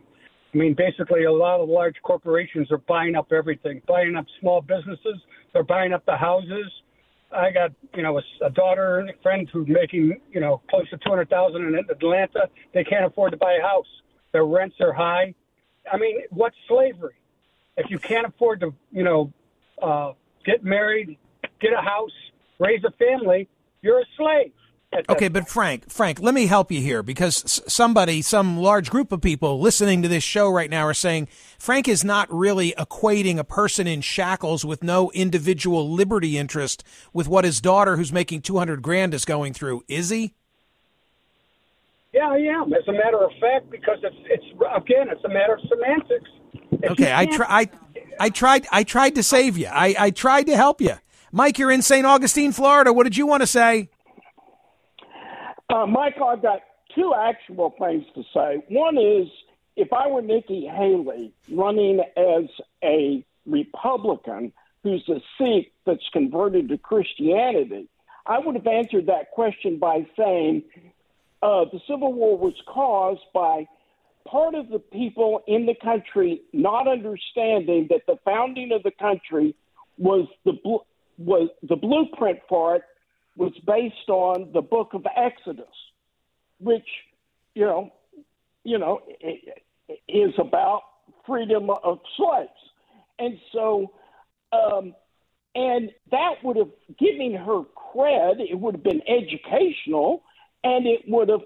I 0.53 0.57
mean, 0.57 0.75
basically, 0.75 1.23
a 1.23 1.31
lot 1.31 1.61
of 1.61 1.67
large 1.67 1.95
corporations 2.03 2.71
are 2.71 2.77
buying 2.77 3.15
up 3.15 3.31
everything, 3.31 3.81
buying 3.87 4.15
up 4.15 4.27
small 4.39 4.61
businesses. 4.61 5.19
They're 5.51 5.63
buying 5.63 5.91
up 5.91 6.05
the 6.05 6.15
houses. 6.15 6.71
I 7.35 7.49
got, 7.49 7.71
you 7.95 8.03
know, 8.03 8.19
a, 8.19 8.45
a 8.45 8.51
daughter 8.51 8.99
and 8.99 9.09
a 9.09 9.13
friend 9.23 9.49
who's 9.51 9.67
making, 9.67 10.15
you 10.31 10.41
know, 10.41 10.61
close 10.69 10.87
to 10.91 10.97
two 10.97 11.09
hundred 11.09 11.31
thousand 11.31 11.63
in 11.63 11.75
Atlanta. 11.89 12.41
They 12.75 12.83
can't 12.83 13.03
afford 13.03 13.31
to 13.31 13.37
buy 13.37 13.57
a 13.59 13.67
house. 13.67 13.87
Their 14.31 14.45
rents 14.45 14.75
are 14.79 14.93
high. 14.93 15.33
I 15.91 15.97
mean, 15.97 16.19
what's 16.29 16.55
slavery? 16.67 17.15
If 17.77 17.89
you 17.89 17.99
can't 17.99 18.25
afford 18.25 18.59
to, 18.61 18.73
you 18.91 19.03
know, 19.03 19.31
uh, 19.81 20.13
get 20.45 20.63
married, 20.63 21.17
get 21.61 21.73
a 21.73 21.81
house, 21.81 22.11
raise 22.59 22.83
a 22.83 22.91
family, 22.91 23.47
you're 23.81 23.99
a 23.99 24.05
slave. 24.17 24.51
Okay, 25.09 25.27
but 25.27 25.49
Frank, 25.49 25.89
Frank, 25.89 26.21
let 26.21 26.33
me 26.33 26.47
help 26.47 26.71
you 26.71 26.81
here 26.81 27.03
because 27.03 27.61
somebody, 27.67 28.21
some 28.21 28.57
large 28.57 28.89
group 28.89 29.11
of 29.11 29.21
people 29.21 29.59
listening 29.59 30.01
to 30.01 30.07
this 30.07 30.23
show 30.23 30.49
right 30.49 30.69
now 30.69 30.87
are 30.87 30.93
saying 30.93 31.27
Frank 31.59 31.89
is 31.89 32.05
not 32.05 32.31
really 32.33 32.73
equating 32.77 33.37
a 33.37 33.43
person 33.43 33.85
in 33.85 33.99
shackles 33.99 34.63
with 34.63 34.83
no 34.83 35.11
individual 35.11 35.91
liberty 35.91 36.37
interest 36.37 36.85
with 37.11 37.27
what 37.27 37.43
his 37.43 37.59
daughter, 37.59 37.97
who's 37.97 38.13
making 38.13 38.41
200 38.41 38.81
grand, 38.81 39.13
is 39.13 39.25
going 39.25 39.53
through, 39.53 39.83
is 39.89 40.09
he? 40.09 40.33
Yeah, 42.13 42.29
I 42.29 42.37
am. 42.37 42.73
As 42.73 42.87
a 42.87 42.93
matter 42.93 43.23
of 43.23 43.31
fact, 43.41 43.69
because 43.69 43.99
it's 44.01 44.15
it's 44.25 44.45
again, 44.75 45.09
it's 45.11 45.23
a 45.25 45.29
matter 45.29 45.55
of 45.55 45.59
semantics. 45.69 46.29
Okay, 46.83 47.13
I 47.13 47.25
try, 47.25 47.45
I, 47.49 47.69
I 48.19 48.29
tried, 48.29 48.67
I 48.71 48.83
tried 48.83 49.15
to 49.15 49.23
save 49.23 49.57
you. 49.57 49.67
I, 49.67 49.95
I 49.97 50.11
tried 50.11 50.47
to 50.47 50.55
help 50.55 50.81
you. 50.81 50.93
Mike, 51.31 51.57
you're 51.57 51.71
in 51.71 51.81
St. 51.81 52.05
Augustine, 52.05 52.51
Florida. 52.51 52.93
What 52.93 53.03
did 53.03 53.17
you 53.17 53.27
want 53.27 53.41
to 53.41 53.47
say? 53.47 53.89
Uh, 55.69 55.85
Michael, 55.85 56.27
I've 56.27 56.41
got 56.41 56.61
two 56.95 57.13
actual 57.15 57.73
things 57.79 58.05
to 58.15 58.23
say. 58.33 58.63
One 58.69 58.97
is 58.97 59.27
if 59.75 59.93
I 59.93 60.07
were 60.07 60.21
Nikki 60.21 60.67
Haley 60.67 61.33
running 61.51 61.99
as 62.15 62.45
a 62.83 63.23
Republican 63.45 64.51
who's 64.83 65.07
a 65.09 65.21
Sikh 65.37 65.71
that's 65.85 66.07
converted 66.13 66.69
to 66.69 66.77
Christianity, 66.77 67.87
I 68.25 68.39
would 68.39 68.55
have 68.55 68.67
answered 68.67 69.07
that 69.07 69.31
question 69.31 69.77
by 69.77 70.07
saying 70.17 70.63
uh, 71.41 71.65
the 71.71 71.79
Civil 71.87 72.13
War 72.13 72.37
was 72.37 72.55
caused 72.67 73.21
by 73.33 73.67
part 74.29 74.55
of 74.55 74.69
the 74.69 74.79
people 74.79 75.43
in 75.47 75.65
the 75.65 75.75
country 75.75 76.41
not 76.53 76.87
understanding 76.87 77.87
that 77.89 78.01
the 78.07 78.17
founding 78.25 78.71
of 78.71 78.83
the 78.83 78.91
country 78.91 79.55
was 79.97 80.27
the 80.45 80.53
was 81.17 81.49
the 81.63 81.75
blueprint 81.75 82.39
for 82.47 82.75
it 82.75 82.83
was 83.35 83.53
based 83.65 84.09
on 84.09 84.49
the 84.53 84.61
book 84.61 84.93
of 84.93 85.05
Exodus, 85.15 85.65
which, 86.59 86.87
you 87.53 87.65
know, 87.65 87.93
you 88.63 88.77
know, 88.77 89.01
is 90.09 90.33
about 90.39 90.81
freedom 91.25 91.69
of 91.69 91.99
slaves. 92.17 92.49
And 93.19 93.39
so, 93.53 93.93
um, 94.51 94.95
and 95.55 95.91
that 96.11 96.35
would 96.43 96.57
have 96.57 96.71
given 96.99 97.35
her 97.35 97.61
cred, 97.93 98.39
it 98.39 98.59
would 98.59 98.75
have 98.75 98.83
been 98.83 99.01
educational, 99.07 100.23
and 100.63 100.85
it 100.87 101.01
would 101.07 101.29
have 101.29 101.41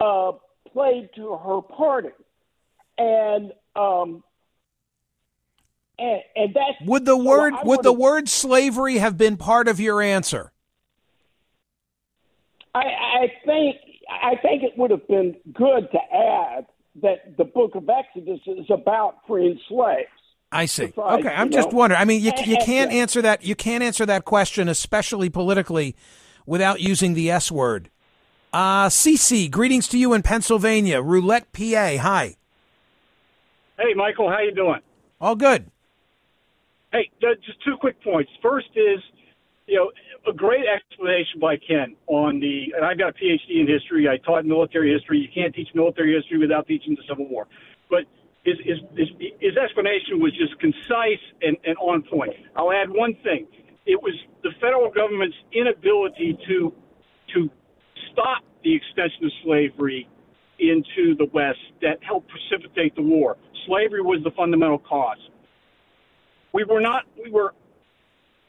uh, 0.00 0.32
played 0.76 1.08
to 1.16 1.34
her 1.36 1.62
party. 1.62 2.10
And, 2.98 3.52
um, 3.74 4.22
and, 5.98 6.20
and 6.34 6.54
that's 6.54 6.86
would 6.86 7.06
the 7.06 7.16
word 7.16 7.54
so 7.54 7.66
would 7.66 7.82
the 7.82 7.92
word 7.92 8.28
slavery 8.28 8.98
have 8.98 9.16
been 9.16 9.38
part 9.38 9.68
of 9.68 9.80
your 9.80 10.02
answer? 10.02 10.52
I, 12.74 12.80
I 12.80 13.32
think 13.46 13.76
I 14.10 14.36
think 14.42 14.62
it 14.62 14.76
would 14.76 14.90
have 14.90 15.08
been 15.08 15.36
good 15.54 15.88
to 15.92 15.98
add 16.14 16.66
that 17.02 17.38
the 17.38 17.44
book 17.44 17.74
of 17.74 17.88
Exodus 17.88 18.40
is 18.46 18.66
about 18.68 19.16
freeing 19.26 19.58
slaves. 19.68 20.08
I 20.52 20.66
see. 20.66 20.86
Besides, 20.86 21.24
okay, 21.24 21.34
I'm 21.34 21.50
just 21.50 21.72
know, 21.72 21.78
wondering. 21.78 22.00
I 22.00 22.04
mean, 22.04 22.22
you 22.22 22.32
you 22.44 22.58
can't 22.58 22.92
answer 22.92 23.22
that. 23.22 23.42
You 23.42 23.54
can't 23.54 23.82
answer 23.82 24.04
that 24.04 24.26
question, 24.26 24.68
especially 24.68 25.30
politically, 25.30 25.96
without 26.44 26.80
using 26.80 27.14
the 27.14 27.30
S 27.30 27.50
word. 27.50 27.90
Uh, 28.56 28.88
CC, 28.88 29.50
greetings 29.50 29.86
to 29.86 29.98
you 29.98 30.14
in 30.14 30.22
Pennsylvania, 30.22 31.02
Roulette, 31.02 31.52
PA. 31.52 31.98
Hi. 32.00 32.36
Hey, 33.78 33.92
Michael, 33.94 34.30
how 34.30 34.38
you 34.38 34.54
doing? 34.54 34.80
All 35.20 35.36
good. 35.36 35.70
Hey, 36.90 37.10
just 37.20 37.62
two 37.66 37.76
quick 37.78 38.02
points. 38.02 38.30
First 38.40 38.68
is, 38.74 38.98
you 39.66 39.76
know, 39.76 39.92
a 40.26 40.32
great 40.34 40.64
explanation 40.64 41.38
by 41.38 41.58
Ken 41.58 41.96
on 42.06 42.40
the, 42.40 42.72
and 42.74 42.82
I've 42.82 42.96
got 42.96 43.10
a 43.10 43.12
PhD 43.12 43.60
in 43.60 43.68
history. 43.68 44.08
I 44.08 44.16
taught 44.24 44.46
military 44.46 44.90
history. 44.90 45.18
You 45.18 45.28
can't 45.34 45.54
teach 45.54 45.68
military 45.74 46.14
history 46.14 46.38
without 46.38 46.66
teaching 46.66 46.94
the 46.94 47.02
Civil 47.06 47.28
War. 47.28 47.46
But 47.90 48.04
his 48.44 48.56
his 48.64 48.78
his, 48.96 49.08
his 49.38 49.58
explanation 49.58 50.18
was 50.18 50.32
just 50.32 50.58
concise 50.60 51.20
and, 51.42 51.58
and 51.66 51.76
on 51.76 52.04
point. 52.04 52.32
I'll 52.56 52.72
add 52.72 52.88
one 52.88 53.16
thing. 53.22 53.48
It 53.84 54.02
was 54.02 54.14
the 54.42 54.52
federal 54.62 54.90
government's 54.90 55.36
inability 55.52 56.38
to 56.48 56.72
to 57.34 57.50
stop 58.16 58.42
the 58.64 58.74
extension 58.74 59.26
of 59.26 59.32
slavery 59.44 60.08
into 60.58 61.14
the 61.16 61.28
West 61.34 61.60
that 61.82 62.00
helped 62.02 62.30
precipitate 62.32 62.96
the 62.96 63.02
war. 63.02 63.36
Slavery 63.66 64.00
was 64.00 64.20
the 64.24 64.30
fundamental 64.32 64.78
cause. 64.78 65.20
We 66.54 66.64
were 66.64 66.80
not, 66.80 67.04
we 67.22 67.30
were 67.30 67.52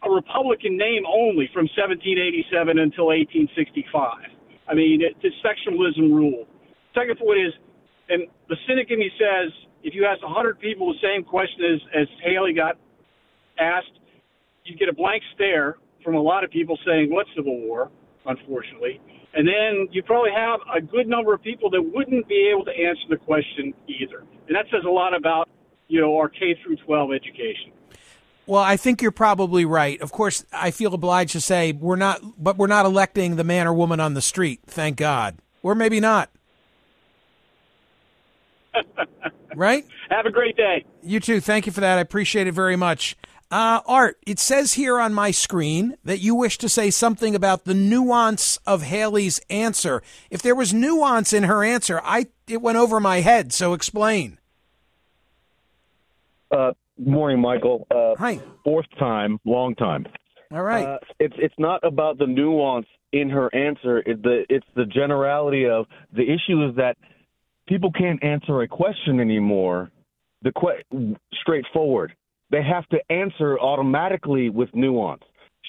a 0.03 0.10
Republican 0.10 0.77
name 0.77 1.03
only 1.06 1.49
from 1.51 1.67
1787 1.75 2.80
until 2.80 3.12
1865. 3.12 4.32
I 4.69 4.73
mean, 4.73 5.01
it, 5.01 5.19
the 5.21 5.32
sectionalism 5.43 6.13
ruled. 6.13 6.47
Second 6.95 7.19
point 7.19 7.39
is, 7.39 7.53
and 8.08 8.23
the 8.47 8.56
cynic 8.67 8.88
in 8.89 8.99
me 8.99 9.12
says, 9.19 9.51
if 9.84 9.93
you 9.93 10.06
ask 10.06 10.23
100 10.23 10.60
people 10.60 10.93
the 10.93 10.99
same 11.03 11.23
question 11.23 11.75
as, 11.75 11.82
as 12.03 12.08
Haley 12.23 12.53
got 12.53 12.77
asked, 13.60 13.91
you'd 14.63 14.80
get 14.80 14.88
a 14.88 14.93
blank 14.93 15.21
stare 15.36 15.75
from 16.03 16.15
a 16.15 16.21
lot 16.21 16.43
of 16.43 16.51
people 16.51 16.77
saying, 16.86 17.12
what 17.12 17.25
Civil 17.36 17.60
War, 17.62 17.91
unfortunately. 18.25 19.01
And 19.38 19.47
then 19.47 19.88
you 19.91 20.02
probably 20.02 20.32
have 20.36 20.60
a 20.76 20.82
good 20.82 21.08
number 21.08 21.32
of 21.32 21.43
people 21.43 21.69
that 21.69 21.82
wouldn't 21.82 22.28
be 22.28 22.52
able 22.52 22.65
to 22.65 22.71
answer 22.71 23.04
the 23.08 23.17
question 23.17 23.71
either. 23.88 24.23
And 24.47 24.56
that 24.56 24.65
says 24.71 24.82
a 24.84 24.89
lot 24.89 25.15
about, 25.15 25.47
you 25.88 26.02
know, 26.02 26.17
our 26.17 26.28
K 26.28 26.58
through 26.63 26.78
12 26.78 27.12
education. 27.13 27.71
Well, 28.47 28.63
I 28.63 28.78
think 28.78 29.04
you're 29.04 29.12
probably 29.12 29.63
right. 29.63 30.02
Of 30.02 30.12
course, 30.12 30.43
I 30.52 30.71
feel 30.71 30.91
obliged 30.91 31.34
to 31.34 31.41
say 31.41 31.71
we're 31.71 31.97
not, 31.97 32.19
but 32.41 32.58
we're 32.58 32.65
not 32.65 32.88
electing 32.88 33.36
the 33.36 33.43
man 33.43 33.67
or 33.67 33.73
woman 33.76 34.00
on 34.00 34.15
the 34.15 34.23
street. 34.23 34.62
Thank 34.65 34.97
God, 34.97 35.38
or 35.62 35.76
maybe 35.76 36.00
not. 36.00 36.32
right? 39.56 39.86
Have 40.10 40.26
a 40.26 40.32
great 40.32 40.58
day. 40.58 40.84
You 41.04 41.19
too. 41.19 41.41
Thank 41.41 41.67
you 41.67 41.71
for 41.71 41.82
that. 41.82 42.00
I 42.00 42.02
appreciate 42.02 42.47
it 42.47 42.54
very 42.54 42.76
much. 42.76 43.15
Uh, 43.49 43.79
Art, 43.86 44.17
it 44.27 44.39
says 44.39 44.73
here 44.73 44.99
on 44.99 45.13
my 45.13 45.31
screen 45.31 45.95
that 46.03 46.19
you 46.19 46.36
wish 46.36 46.57
to 46.57 46.67
say 46.67 46.89
something 46.89 47.33
about 47.33 47.63
the 47.63 47.73
nuance 47.73 48.57
of 48.67 48.83
Haley's 48.83 49.39
answer. 49.49 50.01
If 50.29 50.41
there 50.41 50.55
was 50.55 50.73
nuance 50.73 51.31
in 51.31 51.43
her 51.43 51.63
answer, 51.63 52.01
I 52.03 52.27
it 52.49 52.62
went 52.62 52.77
over 52.77 52.99
my 52.99 53.21
head. 53.21 53.53
So 53.53 53.73
explain. 53.73 54.38
Uh, 56.51 56.73
morning, 56.97 57.39
Michael. 57.39 57.88
Uh, 57.89 58.15
Hi. 58.17 58.41
Fourth 58.65 58.88
time, 58.99 59.39
long 59.45 59.75
time. 59.75 60.05
All 60.51 60.63
right. 60.63 60.86
Uh, 60.86 60.99
it's 61.19 61.36
it's 61.38 61.55
not 61.57 61.86
about 61.86 62.17
the 62.17 62.27
nuance 62.27 62.88
in 63.13 63.29
her 63.29 63.53
answer. 63.55 63.99
It, 63.99 64.23
the 64.23 64.45
it's 64.49 64.67
the 64.75 64.86
generality 64.86 65.67
of 65.69 65.86
the 66.12 66.23
issue 66.23 66.67
is 66.67 66.75
that 66.75 66.97
people 67.65 67.91
can't 67.93 68.21
answer 68.23 68.62
a 68.62 68.67
question 68.67 69.21
anymore. 69.21 69.89
The 70.41 70.51
que- 70.51 71.15
straightforward. 71.41 72.13
They 72.49 72.63
have 72.63 72.88
to 72.89 72.99
answer 73.12 73.60
automatically 73.60 74.49
with 74.49 74.69
nuance. 74.73 75.23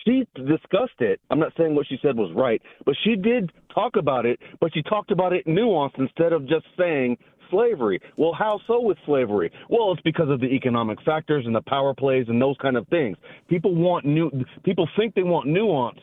She 0.04 0.26
discussed 0.34 1.00
it. 1.00 1.20
I'm 1.30 1.40
not 1.40 1.52
saying 1.58 1.74
what 1.74 1.86
she 1.88 1.98
said 2.00 2.16
was 2.16 2.30
right, 2.34 2.62
but 2.86 2.94
she 3.04 3.16
did 3.16 3.50
talk 3.74 3.96
about 3.96 4.26
it. 4.26 4.38
But 4.60 4.72
she 4.72 4.82
talked 4.82 5.10
about 5.10 5.32
it 5.32 5.46
nuanced 5.46 5.98
instead 5.98 6.32
of 6.32 6.46
just 6.48 6.66
saying 6.78 7.18
slavery. 7.50 8.00
Well, 8.16 8.32
how 8.32 8.60
so 8.66 8.80
with 8.80 8.98
slavery? 9.06 9.50
Well, 9.68 9.92
it's 9.92 10.02
because 10.02 10.30
of 10.30 10.40
the 10.40 10.46
economic 10.46 11.00
factors 11.02 11.44
and 11.46 11.54
the 11.54 11.62
power 11.62 11.94
plays 11.94 12.26
and 12.28 12.40
those 12.40 12.56
kind 12.62 12.76
of 12.76 12.86
things. 12.88 13.16
People 13.48 13.74
want 13.74 14.04
new. 14.04 14.30
People 14.64 14.88
think 14.96 15.14
they 15.14 15.22
want 15.22 15.48
nuance, 15.48 16.00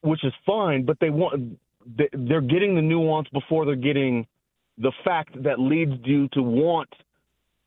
which 0.00 0.24
is 0.24 0.32
fine, 0.46 0.84
but 0.84 0.98
they 1.00 1.10
want 1.10 1.58
they- 1.96 2.08
they're 2.12 2.40
getting 2.40 2.74
the 2.74 2.82
nuance 2.82 3.28
before 3.28 3.64
they're 3.64 3.76
getting 3.76 4.26
the 4.78 4.92
fact 5.04 5.40
that 5.42 5.60
leads 5.60 5.92
you 6.04 6.28
to 6.28 6.42
want 6.42 6.88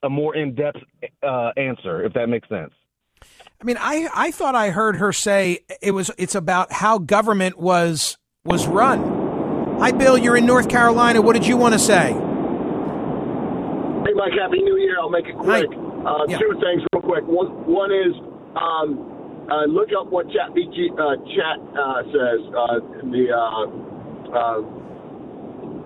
a 0.04 0.10
more 0.10 0.36
in-depth 0.36 0.80
uh, 1.24 1.52
answer, 1.58 2.04
if 2.04 2.14
that 2.14 2.30
makes 2.30 2.48
sense. 2.50 2.72
I 3.62 3.66
mean, 3.66 3.76
I 3.78 4.08
I 4.14 4.32
thought 4.32 4.56
I 4.56 4.70
heard 4.70 4.96
her 4.98 5.12
say 5.12 5.60
it 5.82 5.92
was 5.92 6.10
it's 6.18 6.36
about 6.36 6.72
how 6.72 6.98
government 6.98 7.60
was 7.60 8.18
was 8.46 8.66
run. 8.68 9.02
Hi, 9.80 9.92
Bill. 9.92 10.18
You're 10.18 10.38
in 10.38 10.46
North 10.46 10.70
Carolina. 10.70 11.22
What 11.22 11.34
did 11.34 11.46
you 11.46 11.58
want 11.58 11.74
to 11.74 11.80
say? 11.80 12.14
Hey, 12.14 14.14
Mike, 14.16 14.32
Happy 14.40 14.62
New 14.62 14.78
Year. 14.78 14.98
I'll 15.00 15.10
make 15.10 15.26
it 15.28 15.36
quick. 15.36 15.66
Uh, 15.68 16.26
Two 16.28 16.56
things 16.64 16.82
real 16.94 17.02
quick. 17.04 17.26
One, 17.28 17.50
one 17.68 17.92
is 17.92 18.16
um, 18.56 19.46
uh, 19.52 19.66
look 19.66 19.90
up 20.00 20.08
what 20.08 20.28
Chat, 20.28 20.56
BG, 20.56 20.92
uh, 20.96 21.18
Chat 21.36 21.60
uh, 21.76 22.04
says. 22.08 22.40
Uh, 22.56 22.80
the 23.12 23.28
uh, 23.36 23.68
uh, 24.32 24.64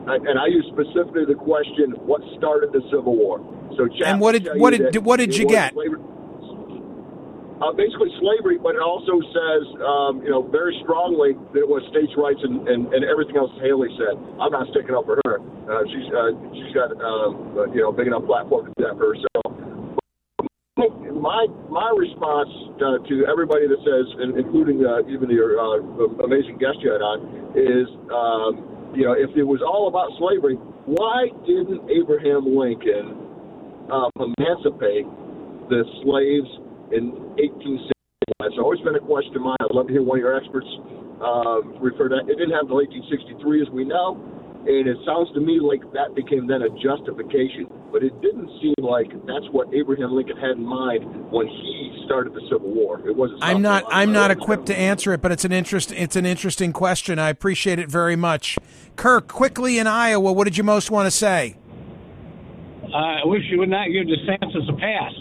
and 0.05 0.37
I 0.37 0.47
use 0.47 0.65
specifically 0.73 1.23
the 1.25 1.35
question, 1.35 1.91
what 2.03 2.21
started 2.37 2.73
the 2.73 2.81
Civil 2.91 3.15
War? 3.15 3.39
So 3.77 3.87
And 4.05 4.19
what 4.19 4.33
did 4.33 4.47
what 4.55 4.73
you 4.73 4.89
did 4.91 5.05
what 5.05 5.17
did 5.17 5.35
you 5.35 5.47
get? 5.47 5.73
slavery- 5.73 5.99
uh, 7.63 7.71
basically 7.71 8.11
slavery, 8.19 8.59
but 8.59 8.75
it 8.75 8.83
also 8.83 9.23
says, 9.31 9.63
um, 9.87 10.19
you 10.19 10.27
know, 10.27 10.43
very 10.43 10.75
strongly 10.83 11.31
that 11.55 11.63
it 11.63 11.69
was 11.69 11.79
states' 11.87 12.11
rights 12.19 12.43
and, 12.43 12.67
and, 12.67 12.91
and 12.91 13.07
everything 13.07 13.39
else 13.39 13.55
Haley 13.63 13.87
said. 13.95 14.19
I'm 14.35 14.51
not 14.51 14.67
sticking 14.75 14.91
up 14.91 15.07
for 15.07 15.15
her. 15.23 15.39
Uh, 15.39 15.79
she's 15.87 16.07
uh, 16.11 16.35
she's 16.51 16.73
got 16.75 16.91
um, 16.99 17.55
uh, 17.55 17.71
you 17.71 17.79
know 17.79 17.89
a 17.89 17.95
big 17.95 18.11
enough 18.11 18.27
platform 18.27 18.67
to 18.67 18.71
do 18.75 18.83
that 18.83 18.99
for 18.99 19.15
herself. 19.15 19.47
My 21.15 21.47
my 21.71 21.87
response 21.95 22.51
uh, 22.83 22.99
to 23.07 23.15
everybody 23.31 23.71
that 23.71 23.79
says, 23.79 24.05
and 24.19 24.35
including 24.35 24.83
uh, 24.83 25.07
even 25.07 25.31
your 25.31 25.55
uh, 25.55 26.19
amazing 26.27 26.59
guest 26.59 26.83
you 26.83 26.91
had 26.91 26.99
on, 26.99 27.55
is 27.55 27.87
um, 28.11 28.91
you 28.91 29.07
know 29.07 29.15
if 29.15 29.31
it 29.39 29.47
was 29.47 29.63
all 29.63 29.87
about 29.87 30.11
slavery, 30.19 30.59
why 30.83 31.31
didn't 31.47 31.87
Abraham 31.87 32.43
Lincoln 32.43 33.22
um, 33.91 34.11
emancipate 34.15 35.07
the 35.67 35.83
slaves 36.03 36.49
in 36.91 37.11
1860? 37.39 37.91
It's 38.43 38.59
always 38.59 38.79
been 38.81 38.95
a 38.95 39.03
question 39.03 39.35
of 39.35 39.41
mine. 39.41 39.57
I'd 39.59 39.75
love 39.75 39.87
to 39.87 39.93
hear 39.93 40.03
one 40.03 40.19
of 40.19 40.23
your 40.23 40.35
experts 40.35 40.67
uh, 41.23 41.63
refer 41.79 42.09
to 42.09 42.15
that. 42.19 42.29
It 42.29 42.37
didn't 42.37 42.51
happen 42.51 42.71
until 42.71 42.83
1863, 42.83 43.61
as 43.63 43.69
we 43.71 43.83
know, 43.83 44.19
and 44.67 44.87
it 44.87 44.97
sounds 45.05 45.31
to 45.33 45.41
me 45.41 45.59
like 45.59 45.81
that 45.93 46.15
became 46.15 46.47
then 46.47 46.63
a 46.63 46.71
justification. 46.79 47.67
But 47.91 48.03
it 48.03 48.15
didn't 48.21 48.49
seem 48.61 48.75
like 48.79 49.11
that's 49.27 49.47
what 49.51 49.73
Abraham 49.73 50.15
Lincoln 50.15 50.37
had 50.37 50.57
in 50.57 50.65
mind 50.65 51.05
when 51.31 51.47
he 51.47 52.03
started 52.05 52.33
the 52.33 52.41
Civil 52.49 52.73
War. 52.73 52.99
It 53.07 53.15
wasn't. 53.15 53.43
I'm 53.43 53.61
not 53.61 53.85
I'm 53.89 54.11
not 54.11 54.31
equipped 54.31 54.65
to 54.67 54.75
answer 54.75 55.13
it, 55.13 55.21
but 55.21 55.31
it's 55.31 55.45
an 55.45 55.51
interest 55.51 55.91
it's 55.91 56.15
an 56.15 56.25
interesting 56.25 56.73
question. 56.73 57.19
I 57.19 57.29
appreciate 57.29 57.79
it 57.79 57.89
very 57.89 58.15
much. 58.15 58.57
Kirk, 58.95 59.27
quickly 59.27 59.77
in 59.77 59.87
Iowa, 59.87 60.33
what 60.33 60.45
did 60.45 60.57
you 60.57 60.63
most 60.63 60.91
want 60.91 61.05
to 61.07 61.11
say? 61.11 61.57
Uh, 62.93 63.23
I 63.23 63.25
wish 63.25 63.41
you 63.49 63.57
would 63.57 63.69
not 63.69 63.87
give 63.89 64.05
DeSantis 64.05 64.69
a 64.69 64.77
pass. 64.77 65.13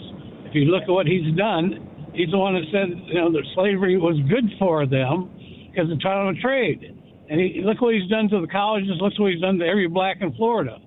If 0.45 0.53
you 0.53 0.65
look 0.65 0.83
at 0.83 0.89
what 0.89 1.07
he's 1.07 1.35
done, 1.35 1.89
he's 2.13 2.29
the 2.29 2.37
one 2.37 2.53
that 2.53 2.69
said 2.71 2.89
you 3.07 3.15
know 3.15 3.31
that 3.31 3.43
slavery 3.55 3.97
was 3.97 4.15
good 4.29 4.45
for 4.59 4.85
them 4.85 5.33
because 5.71 5.89
it's 5.89 6.03
them 6.03 6.27
a 6.27 6.39
trade. 6.39 6.95
And 7.29 7.39
he, 7.39 7.61
look 7.65 7.81
what 7.81 7.95
he's 7.95 8.07
done 8.09 8.29
to 8.29 8.41
the 8.41 8.47
colleges. 8.47 8.91
Look 9.01 9.17
what 9.17 9.31
he's 9.31 9.41
done 9.41 9.57
to 9.57 9.65
every 9.65 9.87
black 9.87 10.17
in 10.21 10.33
Florida. 10.33 10.77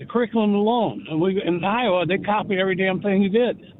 The 0.00 0.06
curriculum 0.06 0.54
alone, 0.54 1.06
and 1.08 1.20
we 1.20 1.40
in 1.40 1.62
Iowa 1.62 2.04
they 2.04 2.18
copied 2.18 2.58
every 2.58 2.74
damn 2.74 3.00
thing 3.00 3.22
he 3.22 3.28
did. 3.28 3.74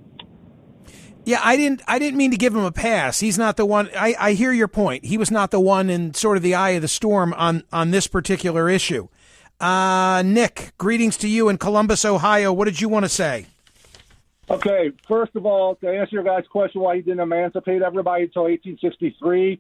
Yeah, 1.25 1.41
I 1.43 1.57
didn't. 1.57 1.83
I 1.89 1.99
didn't 1.99 2.19
mean 2.19 2.31
to 2.31 2.37
give 2.37 2.55
him 2.55 2.65
a 2.65 2.71
pass. 2.71 3.19
He's 3.19 3.39
not 3.39 3.57
the 3.57 3.67
one. 3.67 3.91
I, 3.99 4.15
I 4.19 4.33
hear 4.35 4.53
your 4.53 4.69
point. 4.69 5.07
He 5.07 5.19
was 5.19 5.31
not 5.31 5.51
the 5.51 5.59
one 5.59 5.91
in 5.91 6.15
sort 6.15 6.37
of 6.37 6.45
the 6.45 6.55
eye 6.55 6.71
of 6.71 6.83
the 6.83 6.89
storm 6.89 7.33
on 7.35 7.65
on 7.73 7.91
this 7.91 8.07
particular 8.07 8.69
issue. 8.69 9.09
Uh, 9.65 10.21
Nick, 10.27 10.75
greetings 10.77 11.17
to 11.17 11.27
you 11.27 11.49
in 11.49 11.57
Columbus, 11.57 12.05
Ohio. 12.05 12.53
What 12.53 12.67
did 12.67 12.83
you 12.83 12.91
want 12.91 13.07
to 13.07 13.09
say? 13.09 13.47
Okay, 14.51 14.93
first 15.09 15.35
of 15.37 15.47
all, 15.47 15.77
to 15.77 15.89
answer 15.89 16.17
your 16.17 16.23
guys' 16.23 16.45
question 16.51 16.83
why 16.83 16.97
he 16.97 17.01
didn't 17.01 17.21
emancipate 17.21 17.81
everybody 17.81 18.25
until 18.25 18.43
1863, 18.43 19.59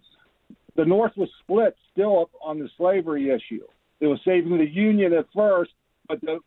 the 0.76 0.84
North 0.84 1.16
was 1.16 1.30
split 1.40 1.74
still 1.90 2.20
up 2.20 2.30
on 2.44 2.58
the 2.58 2.68
slavery 2.76 3.30
issue. 3.30 3.64
It 4.00 4.06
was 4.06 4.20
saving 4.26 4.58
the 4.58 4.68
Union 4.68 5.14
at 5.14 5.24
first, 5.34 5.72
but 6.06 6.20
the 6.20 6.40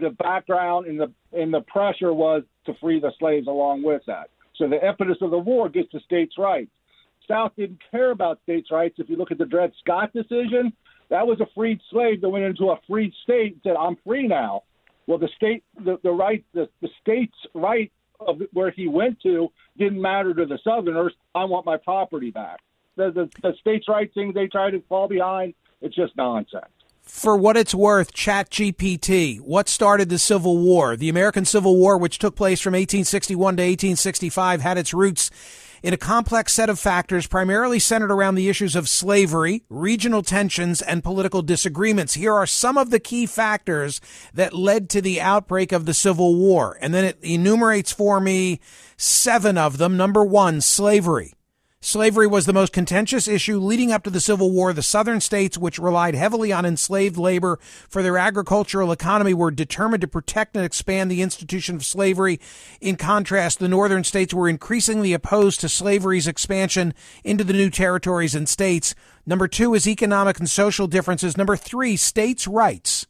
the 0.00 0.10
background 0.10 0.86
and 0.86 1.00
the 1.00 1.10
and 1.32 1.52
the 1.52 1.62
pressure 1.62 2.12
was 2.12 2.44
to 2.66 2.74
free 2.74 3.00
the 3.00 3.10
slaves 3.18 3.48
along 3.48 3.82
with 3.82 4.02
that. 4.06 4.30
So 4.54 4.68
the 4.68 4.86
impetus 4.86 5.18
of 5.20 5.32
the 5.32 5.38
war 5.38 5.68
gets 5.68 5.90
to 5.90 6.00
states' 6.00 6.38
rights. 6.38 6.70
South 7.26 7.54
didn't 7.56 7.80
care 7.90 8.12
about 8.12 8.38
states' 8.44 8.70
rights. 8.70 9.00
If 9.00 9.10
you 9.10 9.16
look 9.16 9.32
at 9.32 9.38
the 9.38 9.46
Dred 9.46 9.72
Scott 9.80 10.12
decision, 10.12 10.72
that 11.10 11.26
was 11.26 11.40
a 11.40 11.46
freed 11.54 11.80
slave 11.90 12.20
that 12.20 12.28
went 12.28 12.44
into 12.44 12.70
a 12.70 12.78
freed 12.86 13.12
state 13.22 13.52
and 13.52 13.60
said, 13.62 13.76
"I'm 13.76 13.96
free 14.04 14.26
now." 14.26 14.62
Well, 15.06 15.18
the 15.18 15.28
state, 15.36 15.64
the, 15.76 15.98
the 16.02 16.10
right, 16.10 16.44
the, 16.54 16.68
the 16.80 16.88
state's 17.02 17.36
right 17.52 17.92
of 18.20 18.40
where 18.52 18.70
he 18.70 18.88
went 18.88 19.20
to 19.20 19.48
didn't 19.76 20.00
matter 20.00 20.32
to 20.34 20.46
the 20.46 20.58
Southerners. 20.64 21.12
I 21.34 21.44
want 21.44 21.66
my 21.66 21.76
property 21.76 22.30
back. 22.30 22.60
The, 22.96 23.10
the, 23.10 23.28
the 23.42 23.54
states' 23.60 23.88
rights 23.88 24.14
thing 24.14 24.32
they 24.32 24.46
try 24.46 24.70
to 24.70 24.80
fall 24.88 25.08
behind, 25.08 25.54
it's 25.80 25.94
just 25.94 26.16
nonsense. 26.16 26.66
For 27.02 27.36
what 27.36 27.56
it's 27.56 27.74
worth, 27.74 28.14
ChatGPT, 28.14 29.40
what 29.40 29.68
started 29.68 30.08
the 30.08 30.18
Civil 30.18 30.56
War? 30.56 30.96
The 30.96 31.10
American 31.10 31.44
Civil 31.44 31.76
War, 31.76 31.98
which 31.98 32.18
took 32.18 32.34
place 32.34 32.60
from 32.60 32.72
1861 32.72 33.56
to 33.56 33.62
1865, 33.62 34.62
had 34.62 34.78
its 34.78 34.94
roots 34.94 35.30
in 35.84 35.92
a 35.92 35.98
complex 35.98 36.54
set 36.54 36.70
of 36.70 36.78
factors 36.78 37.26
primarily 37.26 37.78
centered 37.78 38.10
around 38.10 38.36
the 38.36 38.48
issues 38.48 38.74
of 38.74 38.88
slavery, 38.88 39.62
regional 39.68 40.22
tensions, 40.22 40.80
and 40.80 41.04
political 41.04 41.42
disagreements. 41.42 42.14
Here 42.14 42.32
are 42.32 42.46
some 42.46 42.78
of 42.78 42.88
the 42.88 42.98
key 42.98 43.26
factors 43.26 44.00
that 44.32 44.54
led 44.54 44.88
to 44.88 45.02
the 45.02 45.20
outbreak 45.20 45.72
of 45.72 45.84
the 45.84 45.92
Civil 45.92 46.36
War. 46.36 46.78
And 46.80 46.94
then 46.94 47.04
it 47.04 47.18
enumerates 47.20 47.92
for 47.92 48.18
me 48.18 48.60
seven 48.96 49.58
of 49.58 49.76
them. 49.76 49.98
Number 49.98 50.24
one, 50.24 50.62
slavery. 50.62 51.34
Slavery 51.86 52.26
was 52.26 52.46
the 52.46 52.54
most 52.54 52.72
contentious 52.72 53.28
issue 53.28 53.58
leading 53.58 53.92
up 53.92 54.04
to 54.04 54.10
the 54.10 54.18
Civil 54.18 54.50
War. 54.50 54.72
The 54.72 54.82
southern 54.82 55.20
states, 55.20 55.58
which 55.58 55.78
relied 55.78 56.14
heavily 56.14 56.50
on 56.50 56.64
enslaved 56.64 57.18
labor 57.18 57.58
for 57.90 58.02
their 58.02 58.16
agricultural 58.16 58.90
economy, 58.90 59.34
were 59.34 59.50
determined 59.50 60.00
to 60.00 60.08
protect 60.08 60.56
and 60.56 60.64
expand 60.64 61.10
the 61.10 61.20
institution 61.20 61.76
of 61.76 61.84
slavery. 61.84 62.40
In 62.80 62.96
contrast, 62.96 63.58
the 63.58 63.68
northern 63.68 64.02
states 64.02 64.32
were 64.32 64.48
increasingly 64.48 65.12
opposed 65.12 65.60
to 65.60 65.68
slavery's 65.68 66.26
expansion 66.26 66.94
into 67.22 67.44
the 67.44 67.52
new 67.52 67.68
territories 67.68 68.34
and 68.34 68.48
states. 68.48 68.94
Number 69.26 69.46
two 69.46 69.74
is 69.74 69.86
economic 69.86 70.38
and 70.38 70.48
social 70.48 70.86
differences. 70.86 71.36
Number 71.36 71.54
three, 71.54 71.96
states' 71.96 72.48
rights. 72.48 73.06